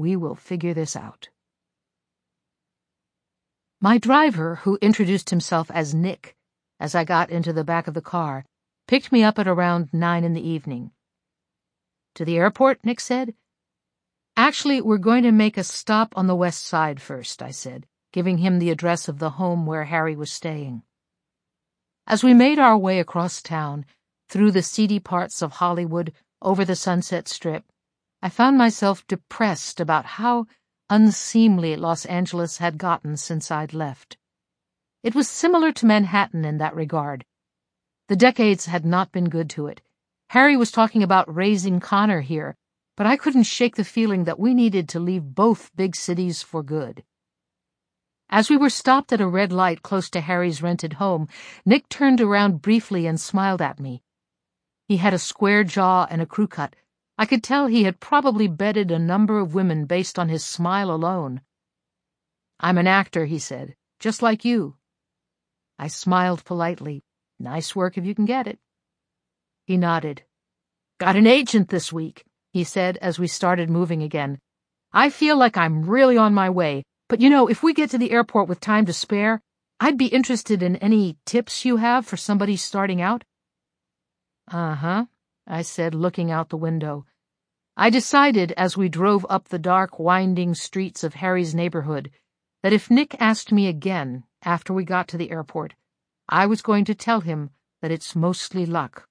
[0.00, 1.28] We will figure this out.
[3.82, 6.36] My driver, who introduced himself as Nick
[6.80, 8.46] as I got into the back of the car,
[8.88, 10.92] picked me up at around nine in the evening.
[12.14, 13.34] To the airport, Nick said.
[14.38, 18.38] Actually, we're going to make a stop on the west side first, I said, giving
[18.38, 20.82] him the address of the home where Harry was staying.
[22.06, 23.84] As we made our way across town,
[24.30, 27.69] through the seedy parts of Hollywood, over the Sunset Strip,
[28.22, 30.46] I found myself depressed about how
[30.90, 34.18] unseemly Los Angeles had gotten since I'd left.
[35.02, 37.24] It was similar to Manhattan in that regard.
[38.08, 39.80] The decades had not been good to it.
[40.30, 42.56] Harry was talking about raising Connor here,
[42.96, 46.62] but I couldn't shake the feeling that we needed to leave both big cities for
[46.62, 47.04] good.
[48.28, 51.26] As we were stopped at a red light close to Harry's rented home,
[51.64, 54.02] Nick turned around briefly and smiled at me.
[54.86, 56.76] He had a square jaw and a crew cut.
[57.20, 60.90] I could tell he had probably bedded a number of women based on his smile
[60.90, 61.42] alone.
[62.58, 64.76] I'm an actor, he said, just like you.
[65.78, 67.02] I smiled politely.
[67.38, 68.58] Nice work if you can get it.
[69.66, 70.22] He nodded.
[70.98, 74.38] Got an agent this week, he said as we started moving again.
[74.90, 76.84] I feel like I'm really on my way.
[77.10, 79.42] But you know, if we get to the airport with time to spare,
[79.78, 83.24] I'd be interested in any tips you have for somebody starting out.
[84.50, 85.04] Uh-huh,
[85.52, 87.06] I said, looking out the window.
[87.76, 92.12] I decided as we drove up the dark, winding streets of Harry's neighborhood
[92.62, 95.74] that if Nick asked me again after we got to the airport,
[96.28, 97.50] I was going to tell him
[97.82, 99.08] that it's mostly luck.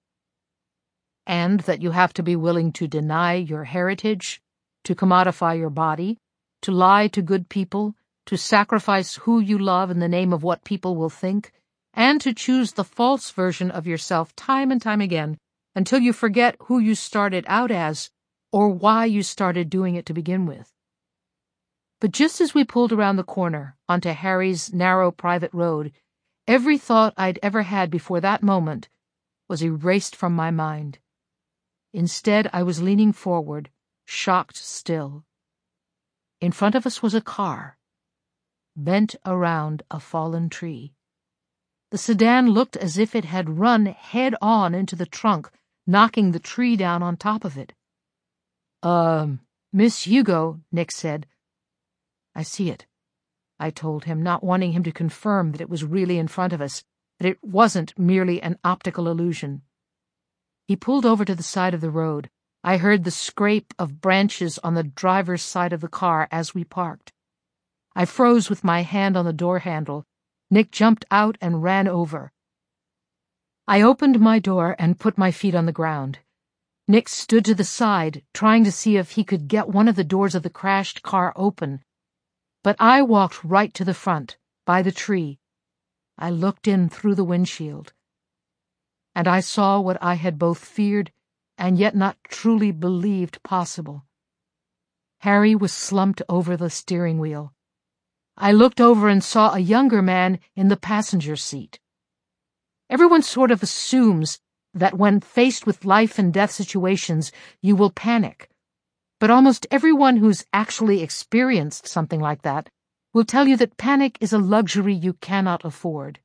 [1.28, 4.42] And that you have to be willing to deny your heritage,
[4.86, 6.20] to commodify your body,
[6.62, 7.96] to lie to good people,
[8.28, 11.52] to sacrifice who you love in the name of what people will think,
[11.94, 15.38] and to choose the false version of yourself time and time again
[15.76, 18.10] until you forget who you started out as
[18.52, 20.74] or why you started doing it to begin with.
[22.02, 25.92] But just as we pulled around the corner onto Harry's narrow private road,
[26.48, 28.90] every thought I'd ever had before that moment
[29.48, 31.00] was erased from my mind.
[31.92, 33.70] Instead, I was leaning forward,
[34.06, 35.26] shocked still.
[36.40, 37.78] In front of us was a car,
[38.76, 40.94] bent around a fallen tree.
[41.92, 45.50] The sedan looked as if it had run head on into the trunk,
[45.88, 47.74] knocking the tree down on top of it.
[48.84, 49.40] Um,
[49.74, 51.26] Miss Hugo, Nick said.
[52.36, 52.86] I see it,
[53.60, 56.62] I told him, not wanting him to confirm that it was really in front of
[56.62, 56.84] us,
[57.20, 59.64] that it wasn't merely an optical illusion.
[60.68, 62.30] He pulled over to the side of the road.
[62.64, 66.64] I heard the scrape of branches on the driver's side of the car as we
[66.64, 67.12] parked.
[67.96, 70.06] I froze with my hand on the door handle.
[70.50, 72.32] Nick jumped out and ran over.
[73.68, 76.20] I opened my door and put my feet on the ground.
[76.88, 80.04] Nick stood to the side, trying to see if he could get one of the
[80.04, 81.84] doors of the crashed car open.
[82.64, 85.40] But I walked right to the front, by the tree.
[86.18, 87.94] I looked in through the windshield.
[89.14, 91.12] And I saw what I had both feared
[91.60, 94.06] and yet not truly believed possible.
[95.20, 97.54] Harry was slumped over the steering wheel.
[98.42, 101.78] I looked over and saw a younger man in the passenger seat.
[102.90, 104.40] Everyone sort of assumes
[104.74, 108.50] that when faced with life and death situations, you will panic.
[109.20, 112.70] But almost everyone who's actually experienced something like that
[113.14, 116.22] will tell you that panic is a luxury you cannot afford.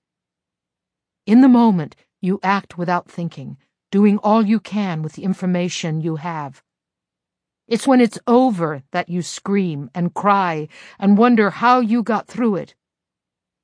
[1.26, 3.56] In the moment, you act without thinking,
[3.90, 6.62] doing all you can with the information you have.
[7.66, 12.56] It's when it's over that you scream and cry and wonder how you got through
[12.56, 12.74] it.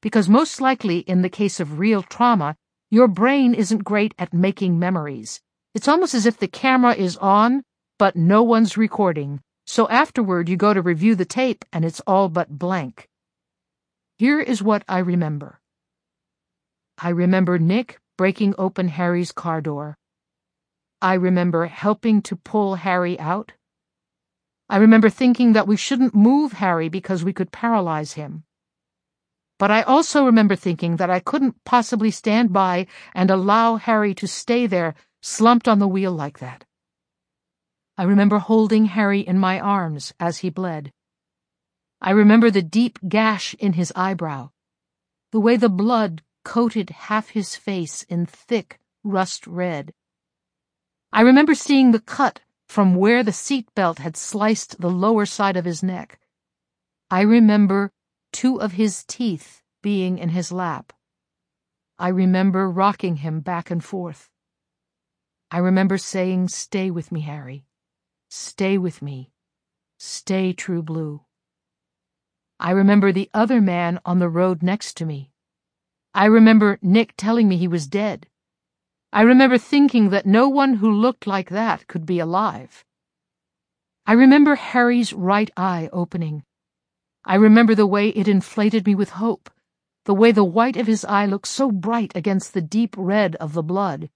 [0.01, 2.57] Because most likely, in the case of real trauma,
[2.91, 5.41] your brain isn't great at making memories.
[5.75, 7.63] It's almost as if the camera is on,
[7.99, 12.29] but no one's recording, so afterward you go to review the tape and it's all
[12.29, 13.07] but blank.
[14.17, 15.61] Here is what I remember.
[16.99, 19.97] I remember Nick breaking open Harry's car door.
[21.01, 23.53] I remember helping to pull Harry out.
[24.71, 28.45] I remember thinking that we shouldn't move Harry because we could paralyze him.
[29.59, 34.29] But I also remember thinking that I couldn't possibly stand by and allow Harry to
[34.29, 36.65] stay there, slumped on the wheel like that.
[37.99, 40.93] I remember holding Harry in my arms as he bled.
[42.01, 44.51] I remember the deep gash in his eyebrow,
[45.33, 49.93] the way the blood coated half his face in thick rust red.
[51.13, 52.41] I remember seeing the cut
[52.71, 56.21] from where the seat belt had sliced the lower side of his neck.
[57.11, 57.91] I remember
[58.33, 60.93] two of his teeth being in his lap.
[61.99, 64.29] I remember rocking him back and forth.
[65.51, 67.65] I remember saying, Stay with me, Harry.
[68.29, 69.33] Stay with me.
[69.99, 71.23] Stay, True Blue.
[72.61, 75.33] I remember the other man on the road next to me.
[76.15, 78.29] I remember Nick telling me he was dead.
[79.13, 82.85] I remember thinking that no one who looked like that could be alive.
[84.07, 86.45] I remember Harry's right eye opening.
[87.25, 89.51] I remember the way it inflated me with hope,
[90.05, 93.53] the way the white of his eye looked so bright against the deep red of
[93.53, 94.11] the blood.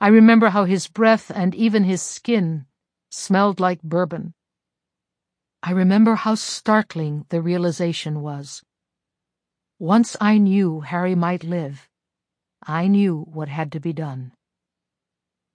[0.00, 2.66] I remember how his breath and even his skin
[3.10, 4.34] smelled like bourbon.
[5.62, 8.62] I remember how startling the realization was.
[9.78, 11.89] Once I knew Harry might live,
[12.66, 14.32] I knew what had to be done.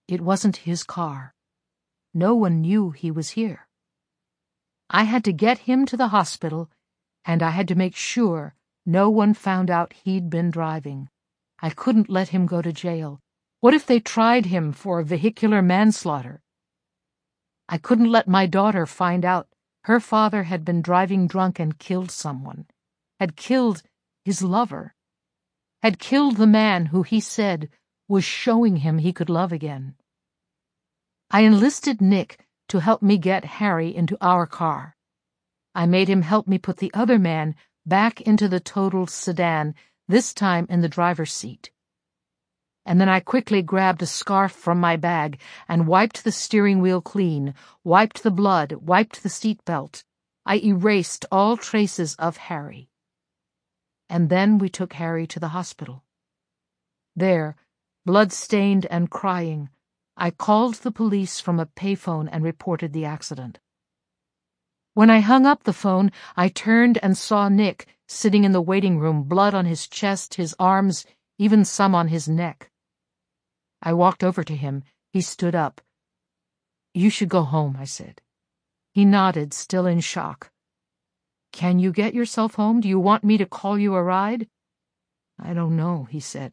[0.08, 1.36] It wasn't his car.
[2.14, 3.68] No one knew he was here.
[4.90, 6.72] I had to get him to the hospital,
[7.24, 11.10] and I had to make sure no one found out he'd been driving.
[11.60, 13.20] I couldn't let him go to jail.
[13.60, 16.42] What if they tried him for vehicular manslaughter?
[17.70, 19.48] I couldn't let my daughter find out
[19.84, 22.66] her father had been driving drunk and killed someone,
[23.20, 23.84] had killed
[24.24, 24.95] his lover
[25.86, 27.70] had killed the man who he said
[28.08, 29.94] was showing him he could love again.
[31.30, 34.96] I enlisted Nick to help me get Harry into our car.
[35.76, 37.56] I made him help me put the other man
[37.86, 39.76] back into the totaled sedan,
[40.08, 41.70] this time in the driver's seat.
[42.86, 47.02] and then I quickly grabbed a scarf from my bag and wiped the steering wheel
[47.02, 50.04] clean, wiped the blood, wiped the seat belt.
[50.48, 52.90] I erased all traces of Harry.
[54.10, 56.04] And then we took Harry to the hospital.
[57.16, 57.56] There,
[58.06, 59.70] blood-stained and crying,
[60.18, 63.60] I called the police from a payphone and reported the accident.
[64.94, 69.00] When I hung up the phone, I turned and saw Nick sitting in the waiting
[69.00, 71.06] room, blood on his chest, his arms,
[71.38, 72.72] even some on his neck.
[73.82, 74.84] I walked over to him.
[75.12, 75.82] He stood up.
[76.94, 78.22] You should go home, I said.
[78.94, 80.52] He nodded, still in shock.
[81.56, 82.82] Can you get yourself home?
[82.82, 84.50] Do you want me to call you a ride?
[85.40, 86.52] I don't know, he said.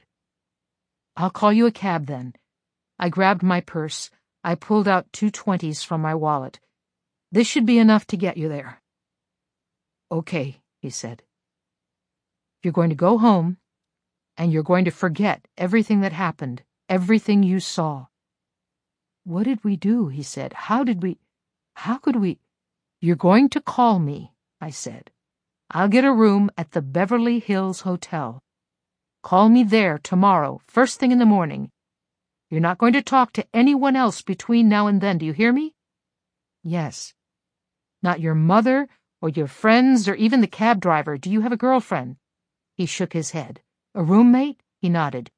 [1.16, 2.34] I'll call you a cab then.
[3.00, 4.12] I grabbed my purse.
[4.44, 6.60] I pulled out two twenties from my wallet.
[7.32, 8.80] This should be enough to get you there.
[10.12, 11.24] Okay, he said.
[12.62, 13.56] You're going to go home,
[14.36, 18.06] and you're going to forget everything that happened, everything you saw.
[19.24, 20.06] What did we do?
[20.06, 20.52] he said.
[20.52, 21.18] How did we...
[21.74, 22.38] How could we...
[23.00, 24.32] You're going to call me,
[24.62, 25.10] I said.
[25.72, 28.40] I'll get a room at the Beverly Hills Hotel.
[29.20, 31.72] Call me there tomorrow, first thing in the morning.
[32.48, 35.52] You're not going to talk to anyone else between now and then, do you hear
[35.52, 35.74] me?
[36.62, 37.12] Yes.
[38.04, 38.88] Not your mother,
[39.20, 41.18] or your friends, or even the cab driver.
[41.18, 42.18] Do you have a girlfriend?
[42.76, 43.62] He shook his head.
[43.96, 44.60] A roommate?
[44.80, 45.32] He nodded.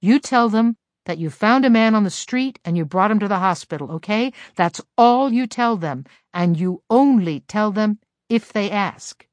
[0.00, 0.76] You tell them
[1.06, 3.92] that you found a man on the street and you brought him to the hospital,
[3.92, 4.32] okay?
[4.56, 8.00] That's all you tell them, and you only tell them
[8.30, 9.26] if they ask.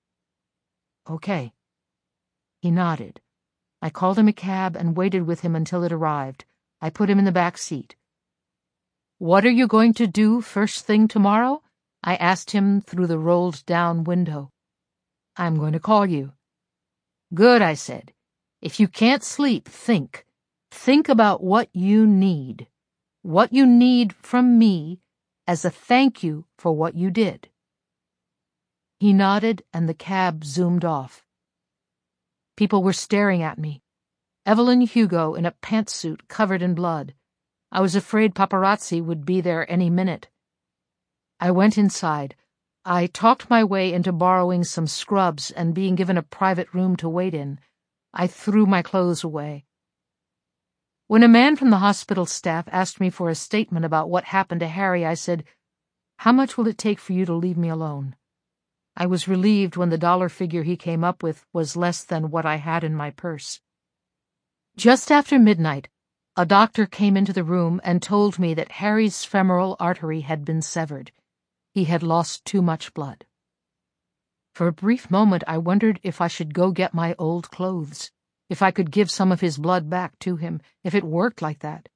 [1.08, 1.54] Okay.
[2.60, 3.22] He nodded.
[3.80, 6.45] I called him a cab and waited with him until it arrived.
[6.82, 7.95] I put him in the back seat.
[9.20, 11.62] What are you going to do first thing tomorrow?
[12.04, 14.52] I asked him through the rolled down window.
[15.36, 16.34] I'm going to call you.
[17.34, 18.14] Good, I said.
[18.62, 20.26] If you can't sleep, think.
[20.72, 22.68] Think about what you need.
[23.22, 25.02] What you need from me
[25.45, 27.50] as a thank you for what you did.
[29.00, 31.24] He nodded and the cab zoomed off.
[32.56, 33.84] People were staring at me.
[34.43, 37.14] Evelyn Hugo in a pantsuit covered in blood.
[37.72, 40.30] I was afraid paparazzi would be there any minute.
[41.39, 42.36] I went inside.
[42.86, 47.10] I talked my way into borrowing some scrubs and being given a private room to
[47.10, 47.60] wait in.
[48.14, 49.66] I threw my clothes away.
[51.06, 54.62] When a man from the hospital staff asked me for a statement about what happened
[54.62, 55.43] to Harry, I said,
[56.18, 58.16] How much will it take for you to leave me alone?
[59.00, 62.48] I was relieved when the dollar figure he came up with was less than what
[62.48, 63.62] I had in my purse.
[64.76, 65.88] Just after midnight,
[66.36, 70.64] a doctor came into the room and told me that Harry's femoral artery had been
[70.64, 71.12] severed.
[71.76, 73.28] He had lost too much blood.
[74.56, 78.10] For a brief moment I wondered if I should go get my old clothes,
[78.50, 81.60] if I could give some of his blood back to him, if it worked like
[81.60, 81.88] that.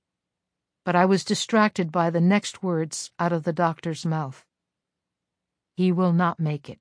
[0.85, 4.45] But I was distracted by the next words out of the doctor's mouth.
[5.75, 6.79] He will not make it.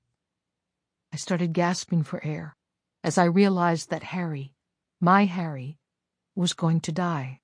[1.13, 2.55] I started gasping for air
[3.03, 4.53] as I realized that Harry,
[4.99, 5.77] my Harry,
[6.35, 7.41] was going to die.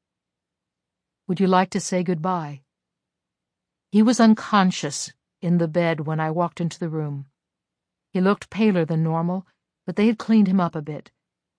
[1.27, 2.61] Would you like to say goodbye?
[3.91, 5.11] He was unconscious
[5.41, 7.25] in the bed when I walked into the room.
[8.11, 9.45] He looked paler than normal,
[9.85, 11.11] but they had cleaned him up a bit.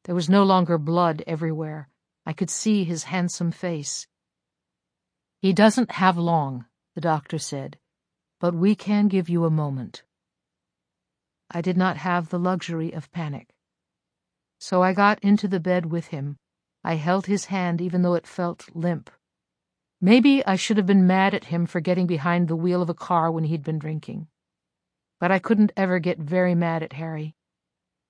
[0.05, 1.89] There was no longer blood everywhere.
[2.25, 4.07] I could see his handsome face.
[5.41, 7.79] He doesn't have long, the doctor said,
[8.41, 10.03] but we can give you a moment.
[11.51, 13.49] I did not have the luxury of panic.
[14.59, 16.37] So I got into the bed with him.
[16.85, 19.11] I held his hand even though it felt limp.
[20.01, 22.95] Maybe I should have been mad at him for getting behind the wheel of a
[22.95, 24.29] car when he'd been drinking.
[25.19, 27.35] But I couldn't ever get very mad at Harry.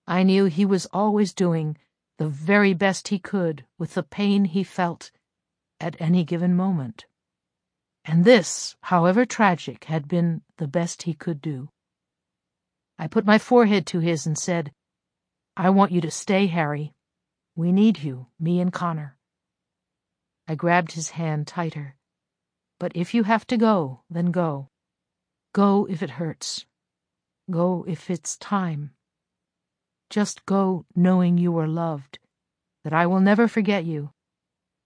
[0.07, 1.77] I knew he was always doing
[2.19, 5.11] the very best he could with the pain he felt
[5.81, 7.07] at any given moment.
[8.05, 11.69] And this, however tragic, had been the best he could do.
[13.01, 14.73] I put my forehead to his and said,
[15.57, 16.95] I want you to stay, Harry.
[17.55, 19.17] We need you, me and Connor.
[20.49, 21.95] I grabbed his hand tighter.
[22.81, 24.71] But if you have to go, then go.
[25.53, 26.67] Go if it hurts.
[27.51, 28.93] Go if it's time.
[30.11, 32.19] Just go knowing you are loved,
[32.83, 34.11] that I will never forget you,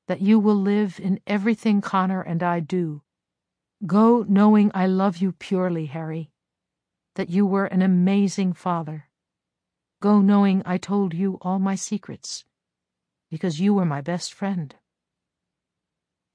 [0.09, 3.03] that you will live in everything Connor and I do.
[3.87, 6.32] Go knowing I love you purely, Harry
[7.15, 9.09] that you were an amazing father.
[10.01, 12.45] Go knowing I told you all my secrets,
[13.31, 14.75] because you were my best friend.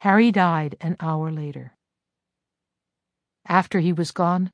[0.01, 1.75] Harry died an hour later.
[3.47, 4.51] After he was gone,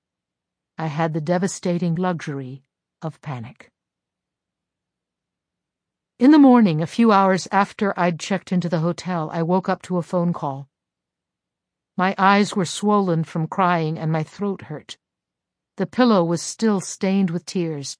[0.77, 2.63] I had the devastating luxury
[3.01, 3.69] of panic.
[6.19, 9.81] In the morning, a few hours after I'd checked into the hotel, I woke up
[9.83, 10.69] to a phone call.
[11.97, 14.97] My eyes were swollen from crying and my throat hurt.
[15.77, 17.97] The pillow was still stained with tears.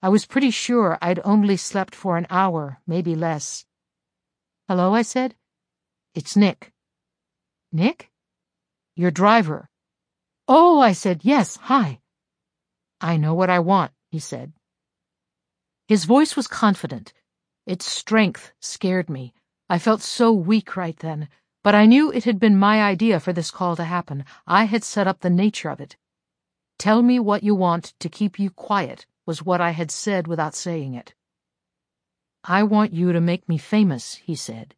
[0.00, 3.66] I was pretty sure I'd only slept for an hour, maybe less.
[4.68, 5.34] Hello, I said.
[6.14, 6.72] It's Nick.
[7.72, 8.10] Nick?
[8.94, 9.68] Your driver.
[10.46, 12.00] Oh, I said, yes, hi.
[13.00, 14.52] I know what I want, he said.
[15.88, 17.12] His voice was confident.
[17.66, 19.34] Its strength scared me.
[19.68, 21.28] I felt so weak right then,
[21.64, 24.24] but I knew it had been my idea for this call to happen.
[24.46, 25.96] I had set up the nature of it.
[26.80, 30.54] Tell me what you want to keep you quiet was what I had said without
[30.54, 31.12] saying it.
[32.42, 34.74] I want you to make me famous, he said.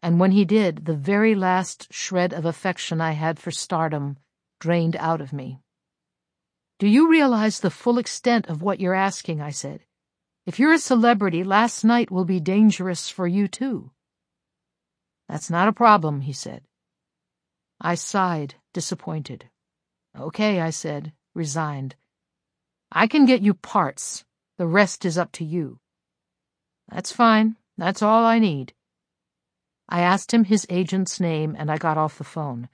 [0.00, 4.16] And when he did, the very last shred of affection I had for stardom
[4.60, 5.58] drained out of me.
[6.78, 9.40] Do you realize the full extent of what you're asking?
[9.40, 9.80] I said.
[10.46, 13.90] If you're a celebrity, last night will be dangerous for you too.
[15.28, 16.62] That's not a problem, he said.
[17.80, 19.50] I sighed, disappointed.
[20.16, 21.96] Okay, I said, resigned.
[22.90, 24.24] I can get you parts.
[24.56, 25.80] The rest is up to you.
[26.88, 27.56] That's fine.
[27.76, 28.72] That's all I need.
[29.88, 32.68] I asked him his agent's name and I got off the phone.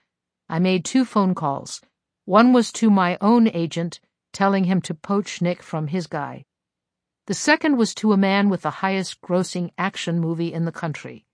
[0.49, 1.81] I made two phone calls.
[2.25, 3.99] One was to my own agent,
[4.33, 6.45] telling him to poach Nick from his guy.
[7.27, 11.25] The second was to a man with the highest grossing action movie in the country.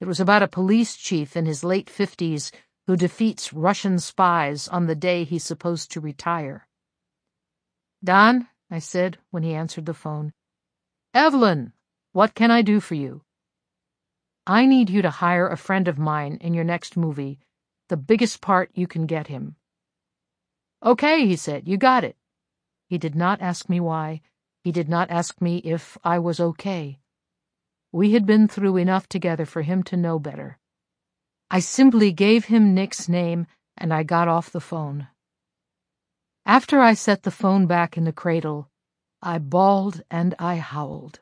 [0.00, 2.52] It was about a police chief in his late fifties
[2.88, 6.66] who defeats Russian spies on the day he's supposed to retire.
[8.02, 10.32] Don, I said when he answered the phone.
[11.12, 11.74] Evelyn,
[12.12, 13.20] what can I do for you?
[14.46, 17.40] I need you to hire a friend of mine in your next movie,
[17.90, 19.56] the biggest part you can get him.
[20.82, 22.16] Okay, he said, you got it.
[22.88, 24.22] He did not ask me why.
[24.64, 27.00] He did not ask me if I was okay.
[27.92, 30.57] We had been through enough together for him to know better.
[31.50, 33.46] I simply gave him Nick's name
[33.76, 35.08] and I got off the phone.
[36.44, 38.68] After I set the phone back in the cradle,
[39.22, 41.20] I bawled and I howled.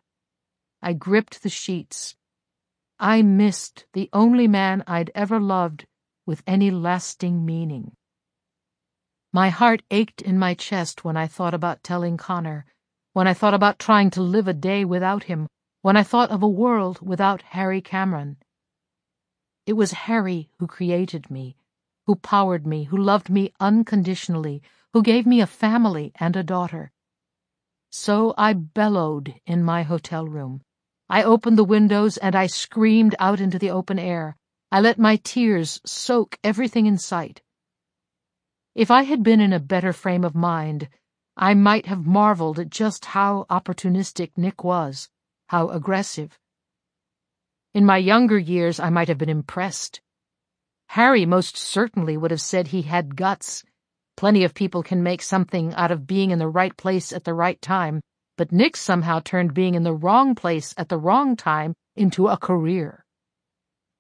[0.83, 2.17] I gripped the sheets.
[2.99, 5.87] I missed the only man I'd ever loved
[6.27, 7.93] with any lasting meaning.
[9.33, 12.67] My heart ached in my chest when I thought about telling Connor
[13.17, 15.49] when I thought about trying to live a day without him,
[15.81, 18.37] when I thought of a world without Harry Cameron.
[19.67, 21.57] It was Harry who created me,
[22.07, 24.63] who powered me, who loved me unconditionally,
[24.93, 26.93] who gave me a family and a daughter.
[27.91, 30.63] So I bellowed in my hotel room.
[31.09, 34.37] I opened the windows and I screamed out into the open air.
[34.71, 37.43] I let my tears soak everything in sight.
[38.77, 40.89] If I had been in a better frame of mind,
[41.37, 45.09] I might have marveled at just how opportunistic Nick was,
[45.49, 46.39] how aggressive.
[47.77, 50.01] In my younger years, I might have been impressed.
[50.87, 53.65] Harry most certainly would have said he had guts.
[54.17, 57.35] Plenty of people can make something out of being in the right place at the
[57.35, 58.01] right time,
[58.39, 62.39] but Nick somehow turned being in the wrong place at the wrong time into a
[62.39, 63.05] career.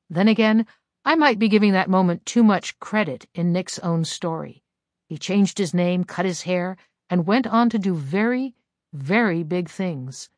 [0.09, 0.65] Then again,
[1.05, 4.62] I might be giving that moment too much credit in Nick's own story.
[5.07, 6.78] He changed his name, cut his hair,
[7.11, 8.55] and went on to do very,
[8.94, 10.31] very big things.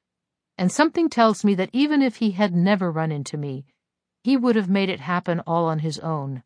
[0.58, 3.64] And something tells me that even if he had never run into me,
[4.24, 6.42] he would have made it happen all on his own.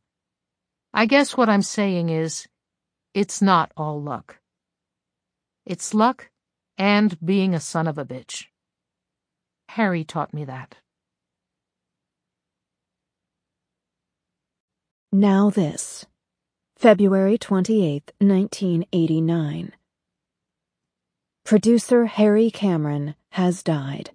[0.93, 2.47] I guess what I'm saying is,
[3.15, 4.39] it's not all luck.
[5.65, 6.31] It's luck
[6.77, 8.47] and being a son of a bitch.
[9.71, 10.77] Harry taught me that.
[15.11, 16.05] Now this.
[16.77, 19.73] February 28, 1989.
[21.45, 24.11] Producer Harry Cameron has died.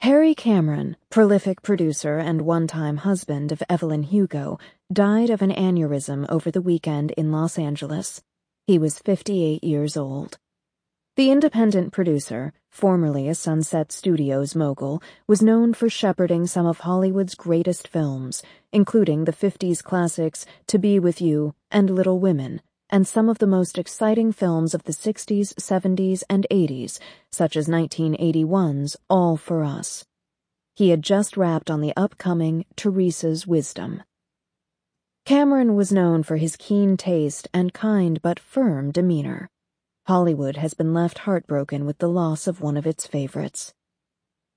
[0.00, 4.58] Harry Cameron, prolific producer and one-time husband of Evelyn Hugo,
[4.92, 8.22] died of an aneurysm over the weekend in Los Angeles.
[8.68, 10.38] He was 58 years old.
[11.16, 17.34] The independent producer, formerly a Sunset Studios mogul, was known for shepherding some of Hollywood's
[17.34, 23.30] greatest films, including the 50s classics To Be With You and Little Women, and some
[23.30, 27.00] of the most exciting films of the 60s, 70s, and 80s,
[27.32, 30.04] such as 1981's All for Us.
[30.74, 34.02] He had just wrapped on the upcoming Teresa's Wisdom.
[35.24, 39.48] Cameron was known for his keen taste and kind but firm demeanor.
[40.06, 43.72] Hollywood has been left heartbroken with the loss of one of its favorites.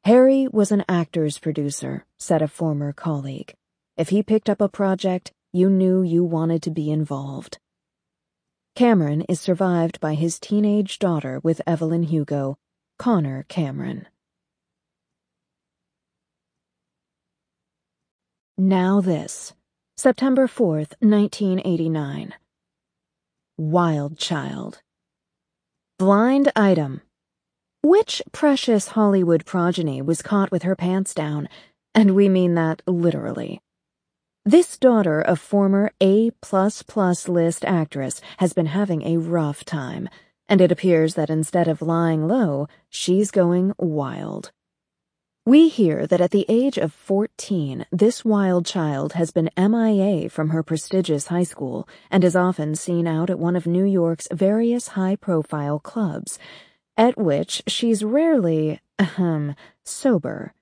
[0.03, 3.53] Harry was an actor's producer, said a former colleague.
[3.95, 7.59] If he picked up a project, you knew you wanted to be involved.
[8.75, 12.57] Cameron is survived by his teenage daughter with Evelyn Hugo,
[12.99, 14.05] Connor Cameron.
[18.57, 19.53] Now this,
[19.95, 22.33] September 4th, 1989.
[23.57, 24.81] Wild Child.
[25.97, 26.99] Blind item.
[27.81, 31.47] Which precious Hollywood progeny was caught with her pants down?
[31.93, 33.61] And we mean that literally.
[34.47, 40.07] This daughter of former A++ plus list actress has been having a rough time,
[40.47, 44.51] and it appears that instead of lying low, she's going wild.
[45.47, 50.49] We hear that at the age of 14, this wild child has been MIA from
[50.49, 54.89] her prestigious high school and is often seen out at one of New York's various
[54.89, 56.37] high-profile clubs,
[56.95, 60.53] at which she's rarely, ahem, sober.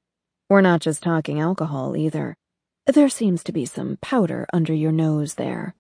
[0.49, 2.38] We're not just talking alcohol, either.
[2.85, 5.73] There seems to be some powder under your nose there.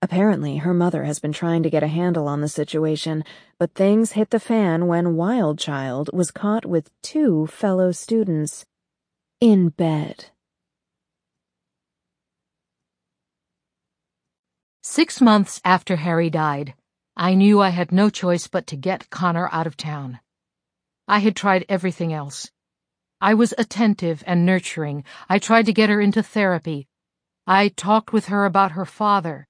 [0.00, 3.24] Apparently, her mother has been trying to get a handle on the situation,
[3.58, 8.64] but things hit the fan when Wild Child was caught with two fellow students
[9.40, 10.26] in bed.
[14.82, 16.74] Six months after Harry died,
[17.16, 20.20] I knew I had no choice but to get Connor out of town.
[21.08, 22.50] I had tried everything else.
[23.20, 25.04] I was attentive and nurturing.
[25.28, 26.88] I tried to get her into therapy.
[27.46, 29.46] I talked with her about her father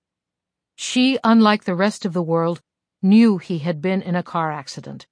[0.82, 2.62] she, unlike the rest of the world,
[3.02, 5.06] knew he had been in a car accident.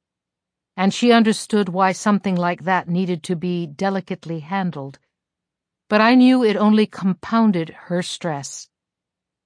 [0.78, 4.98] And she understood why something like that needed to be delicately handled.
[5.90, 8.70] But I knew it only compounded her stress.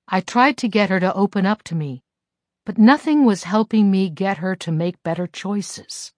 [0.06, 2.05] I tried to get her to open up to me,
[2.64, 6.12] but nothing was helping me get her to make better choices.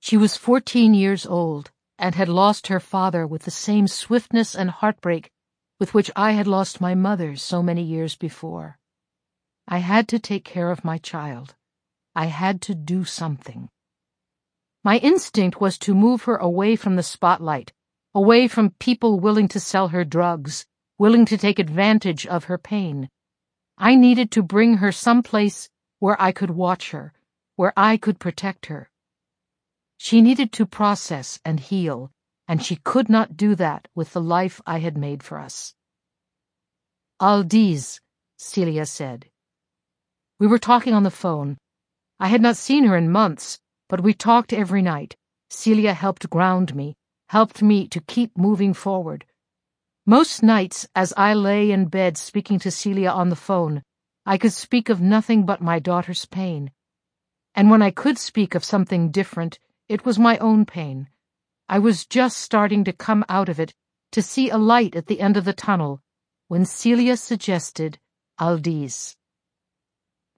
[0.00, 4.70] She was fourteen years old and had lost her father with the same swiftness and
[4.70, 5.30] heartbreak
[5.78, 8.78] with which I had lost my mother so many years before.
[9.66, 11.54] I had to take care of my child.
[12.14, 13.70] I had to do something.
[14.84, 17.72] My instinct was to move her away from the spotlight,
[18.14, 20.66] away from people willing to sell her drugs,
[20.98, 23.08] willing to take advantage of her pain.
[23.78, 27.14] I needed to bring her someplace where I could watch her,
[27.56, 28.89] where I could protect her.
[30.02, 32.10] She needed to process and heal,
[32.48, 35.74] and she could not do that with the life I had made for us.
[37.20, 38.00] Aldise,
[38.38, 39.28] Celia said.
[40.38, 41.58] We were talking on the phone.
[42.18, 43.60] I had not seen her in months,
[43.90, 45.16] but we talked every night.
[45.50, 46.96] Celia helped ground me,
[47.28, 49.26] helped me to keep moving forward.
[50.06, 53.82] Most nights, as I lay in bed speaking to Celia on the phone,
[54.24, 56.70] I could speak of nothing but my daughter's pain.
[57.54, 59.58] And when I could speak of something different,
[59.90, 61.08] it was my own pain.
[61.68, 63.74] I was just starting to come out of it,
[64.12, 66.00] to see a light at the end of the tunnel,
[66.46, 67.98] when Celia suggested
[68.38, 69.16] Aldise.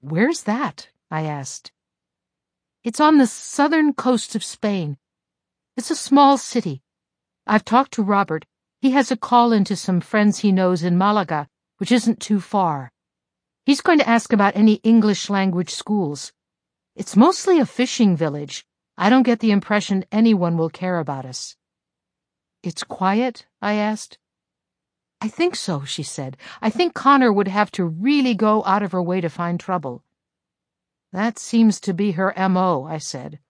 [0.00, 0.88] Where's that?
[1.10, 1.70] I asked.
[2.82, 4.96] It's on the southern coast of Spain.
[5.76, 6.80] It's a small city.
[7.46, 8.46] I've talked to Robert.
[8.80, 11.46] He has a call in to some friends he knows in Malaga,
[11.76, 12.90] which isn't too far.
[13.66, 16.32] He's going to ask about any English language schools.
[16.96, 18.64] It's mostly a fishing village.
[19.02, 21.56] I don't get the impression anyone will care about us.
[22.62, 23.46] It's quiet?
[23.60, 24.16] I asked.
[25.20, 26.36] I think so, she said.
[26.60, 30.04] I think Connor would have to really go out of her way to find trouble.
[31.12, 33.40] That seems to be her M.O., I said.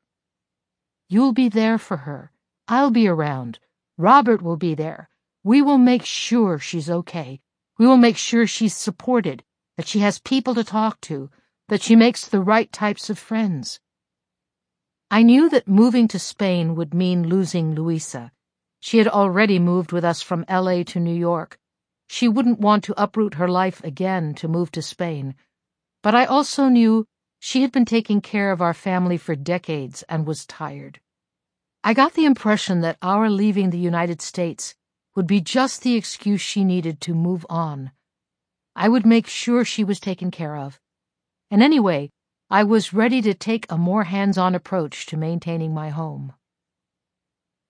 [1.11, 2.33] You'll be there for her.
[2.67, 3.59] I'll be around.
[3.99, 5.11] Robert will be there.
[5.45, 7.43] We will make sure she's okay.
[7.79, 9.45] We will make sure she's supported,
[9.77, 11.29] that she has people to talk to,
[11.69, 13.81] that she makes the right types of friends.
[15.13, 18.33] I knew that moving to Spain would mean losing Luisa.
[18.81, 20.85] She had already moved with us from L.A.
[20.85, 21.59] to New York.
[22.09, 25.35] She wouldn't want to uproot her life again to move to Spain.
[26.03, 27.05] But I also knew
[27.41, 30.99] she had been taking care of our family for decades and was tired.
[31.85, 34.75] I got the impression that our leaving the United States
[35.15, 37.93] would be just the excuse she needed to move on.
[38.75, 40.81] I would make sure she was taken care of.
[41.51, 42.09] And anyway,
[42.53, 46.35] I was ready to take a more hands-on approach to maintaining my home.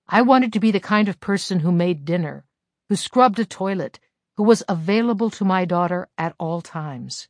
[0.09, 2.45] I wanted to be the kind of person who made dinner,
[2.89, 4.01] who scrubbed a toilet,
[4.37, 7.29] who was available to my daughter at all times.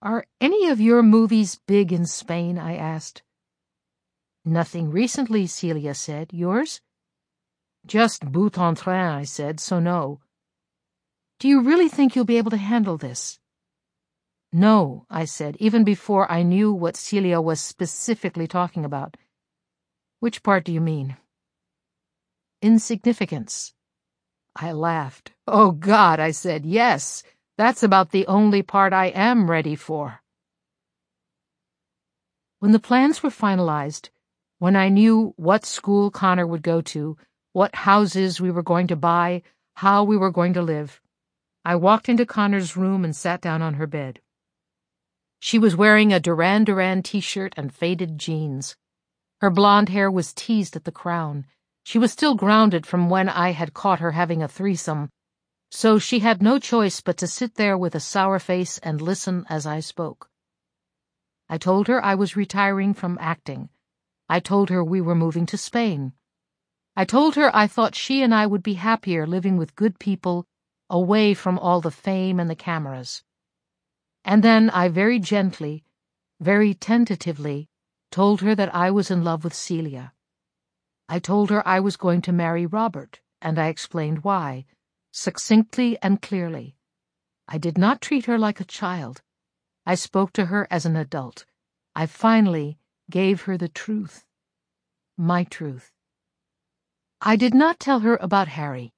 [0.00, 2.56] Are any of your movies big in Spain?
[2.56, 3.22] I asked.
[4.42, 6.32] Nothing recently, Celia said.
[6.32, 6.80] Yours?
[7.84, 10.20] Just Boute-en-Train, I said, so no.
[11.40, 13.38] Do you really think you'll be able to handle this?
[14.56, 19.18] No, I said, even before I knew what Celia was specifically talking about.
[20.20, 21.18] Which part do you mean?
[22.62, 23.74] Insignificance.
[24.56, 25.34] I laughed.
[25.46, 27.22] Oh, God, I said, yes,
[27.58, 30.22] that's about the only part I am ready for.
[32.58, 34.08] When the plans were finalized,
[34.58, 37.18] when I knew what school Connor would go to,
[37.52, 39.42] what houses we were going to buy,
[39.74, 41.02] how we were going to live.
[41.62, 44.22] I walked into Connor's room and sat down on her bed.
[45.38, 48.76] She was wearing a Duran Duran t-shirt and faded jeans.
[49.40, 51.46] Her blonde hair was teased at the crown.
[51.84, 55.10] She was still grounded from when I had caught her having a threesome,
[55.70, 59.44] so she had no choice but to sit there with a sour face and listen
[59.48, 60.30] as I spoke.
[61.48, 63.68] I told her I was retiring from acting.
[64.28, 66.12] I told her we were moving to Spain.
[66.96, 70.46] I told her I thought she and I would be happier living with good people
[70.88, 73.22] away from all the fame and the cameras.
[74.26, 75.84] And then I very gently,
[76.40, 77.68] very tentatively,
[78.10, 80.12] told her that I was in love with Celia.
[81.08, 84.66] I told her I was going to marry Robert, and I explained why,
[85.12, 86.74] succinctly and clearly.
[87.46, 89.22] I did not treat her like a child.
[89.86, 91.46] I spoke to her as an adult.
[91.94, 94.24] I finally gave her the truth.
[95.16, 95.92] My truth.
[97.20, 98.92] I did not tell her about Harry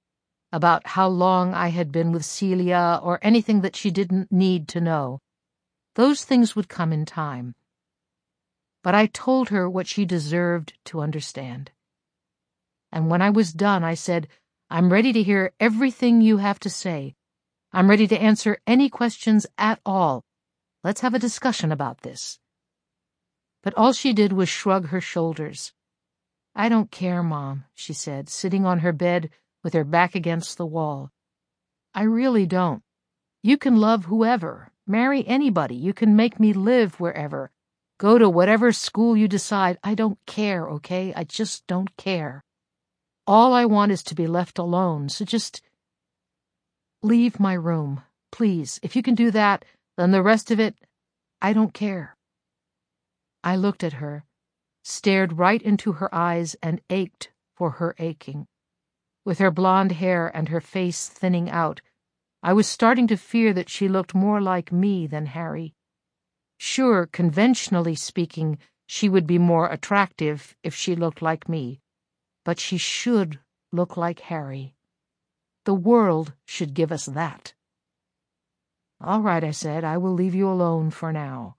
[0.52, 4.80] about how long I had been with Celia or anything that she didn't need to
[4.80, 5.20] know.
[5.94, 7.54] Those things would come in time.
[8.82, 11.72] But I told her what she deserved to understand.
[12.90, 14.28] And when I was done, I said,
[14.70, 17.14] I'm ready to hear everything you have to say.
[17.72, 20.24] I'm ready to answer any questions at all.
[20.82, 22.38] Let's have a discussion about this.
[23.62, 25.72] But all she did was shrug her shoulders.
[26.54, 29.30] I don't care, Mom, she said, sitting on her bed
[29.62, 31.10] with her back against the wall.
[31.94, 32.82] I really don't.
[33.42, 37.50] You can love whoever, marry anybody, you can make me live wherever,
[37.98, 39.78] go to whatever school you decide.
[39.82, 41.12] I don't care, okay?
[41.14, 42.44] I just don't care.
[43.26, 45.62] All I want is to be left alone, so just
[47.02, 48.02] leave my room,
[48.32, 48.80] please.
[48.82, 49.64] If you can do that,
[49.96, 50.74] then the rest of it,
[51.42, 52.16] I don't care.
[53.44, 54.24] I looked at her,
[54.82, 58.46] stared right into her eyes, and ached for her aching
[59.28, 61.82] with her blonde hair and her face thinning out,
[62.42, 65.74] I was starting to fear that she looked more like me than Harry.
[66.56, 68.56] Sure, conventionally speaking,
[68.86, 71.78] she would be more attractive if she looked like me,
[72.42, 73.38] but she should
[73.70, 74.74] look like Harry.
[75.66, 77.52] The world should give us that.
[78.98, 81.56] All right, I said, I will leave you alone for now.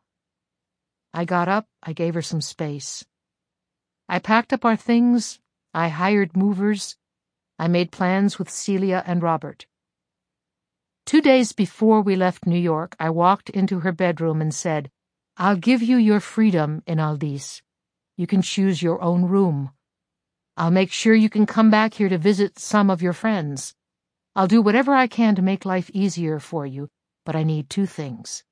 [1.14, 3.06] I got up, I gave her some space.
[4.08, 5.38] I packed up our things,
[5.72, 6.98] I hired movers,
[7.60, 9.65] I made plans with Celia and Robert.
[11.06, 14.90] Two days before we left New York, I walked into her bedroom and said,
[15.36, 17.61] I'll give you your freedom in Aldis.
[18.15, 19.72] You can choose your own room.
[20.56, 23.76] I'll make sure you can come back here to visit some of your friends.
[24.38, 26.88] I'll do whatever I can to make life easier for you,
[27.26, 28.45] but I need two things.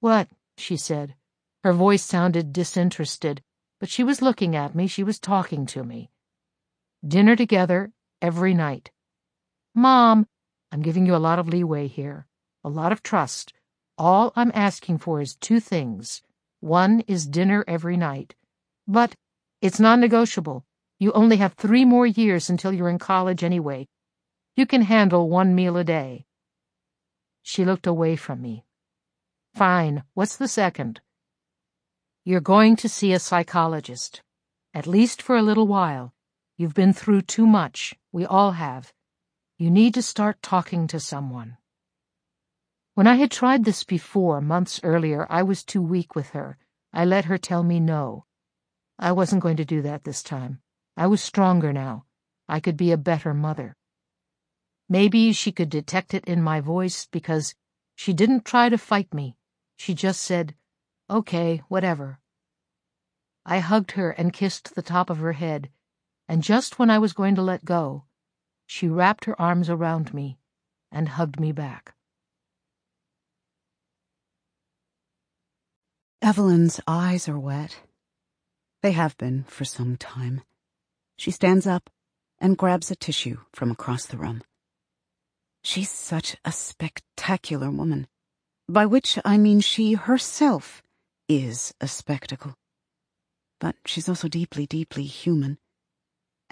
[0.00, 0.28] What?
[0.56, 1.14] she said.
[1.62, 3.42] Her voice sounded disinterested,
[3.80, 6.11] but she was looking at me, she was talking to me.
[7.06, 8.92] Dinner together every night.
[9.74, 10.26] Mom,
[10.70, 12.26] I'm giving you a lot of leeway here,
[12.62, 13.52] a lot of trust.
[13.98, 16.22] All I'm asking for is two things.
[16.60, 18.36] One is dinner every night.
[18.86, 19.16] But
[19.60, 20.64] it's non negotiable.
[21.00, 23.88] You only have three more years until you're in college anyway.
[24.54, 26.26] You can handle one meal a day.
[27.42, 28.64] She looked away from me.
[29.54, 30.04] Fine.
[30.14, 31.00] What's the second?
[32.24, 34.22] You're going to see a psychologist.
[34.72, 36.14] At least for a little while.
[36.62, 37.92] You've been through too much.
[38.12, 38.92] We all have.
[39.58, 41.56] You need to start talking to someone.
[42.94, 46.56] When I had tried this before, months earlier, I was too weak with her.
[46.92, 48.26] I let her tell me no.
[48.96, 50.60] I wasn't going to do that this time.
[50.96, 52.04] I was stronger now.
[52.48, 53.74] I could be a better mother.
[54.88, 57.56] Maybe she could detect it in my voice because
[57.96, 59.36] she didn't try to fight me.
[59.74, 60.54] She just said,
[61.10, 62.20] okay, whatever.
[63.44, 65.68] I hugged her and kissed the top of her head
[66.28, 68.04] and just when I was going to let go,
[68.66, 70.38] she wrapped her arms around me
[70.90, 71.94] and hugged me back.
[76.20, 77.80] Evelyn's eyes are wet.
[78.82, 80.42] They have been for some time.
[81.16, 81.90] She stands up
[82.38, 84.42] and grabs a tissue from across the room.
[85.64, 88.06] She's such a spectacular woman,
[88.68, 90.82] by which I mean she herself
[91.28, 92.54] is a spectacle.
[93.60, 95.58] But she's also deeply, deeply human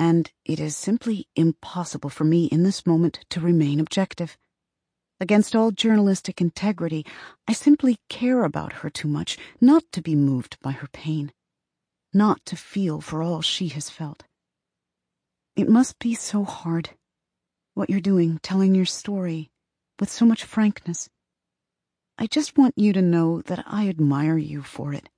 [0.00, 4.38] and it is simply impossible for me in this moment to remain objective.
[5.20, 7.04] Against all journalistic integrity,
[7.46, 11.32] I simply care about her too much not to be moved by her pain,
[12.14, 14.24] not to feel for all she has felt.
[15.54, 16.90] It must be so hard,
[17.74, 19.50] what you're doing, telling your story
[20.00, 21.10] with so much frankness.
[22.16, 25.10] I just want you to know that I admire you for it.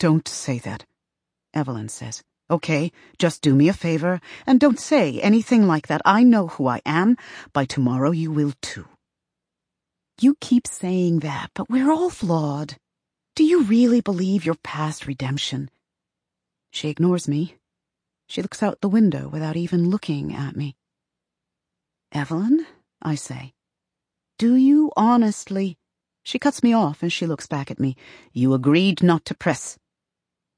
[0.00, 0.84] Don't say that,
[1.54, 2.24] Evelyn says.
[2.48, 6.02] Okay, just do me a favor and don't say anything like that.
[6.04, 7.16] I know who I am.
[7.52, 8.86] By tomorrow you will too.
[10.20, 12.76] You keep saying that, but we're all flawed.
[13.34, 15.70] Do you really believe you're past redemption?
[16.70, 17.56] She ignores me.
[18.28, 20.76] She looks out the window without even looking at me.
[22.12, 22.66] Evelyn,
[23.02, 23.54] I say,
[24.38, 25.78] do you honestly?
[26.22, 27.96] She cuts me off and she looks back at me.
[28.32, 29.78] You agreed not to press.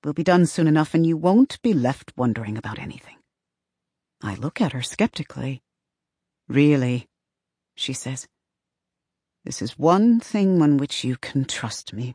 [0.04, 3.16] We'll be done soon enough and you won't be left wondering about anything.
[4.22, 5.62] I look at her skeptically.
[6.48, 7.08] Really,
[7.74, 8.26] she says.
[9.44, 12.14] This is one thing on which you can trust me.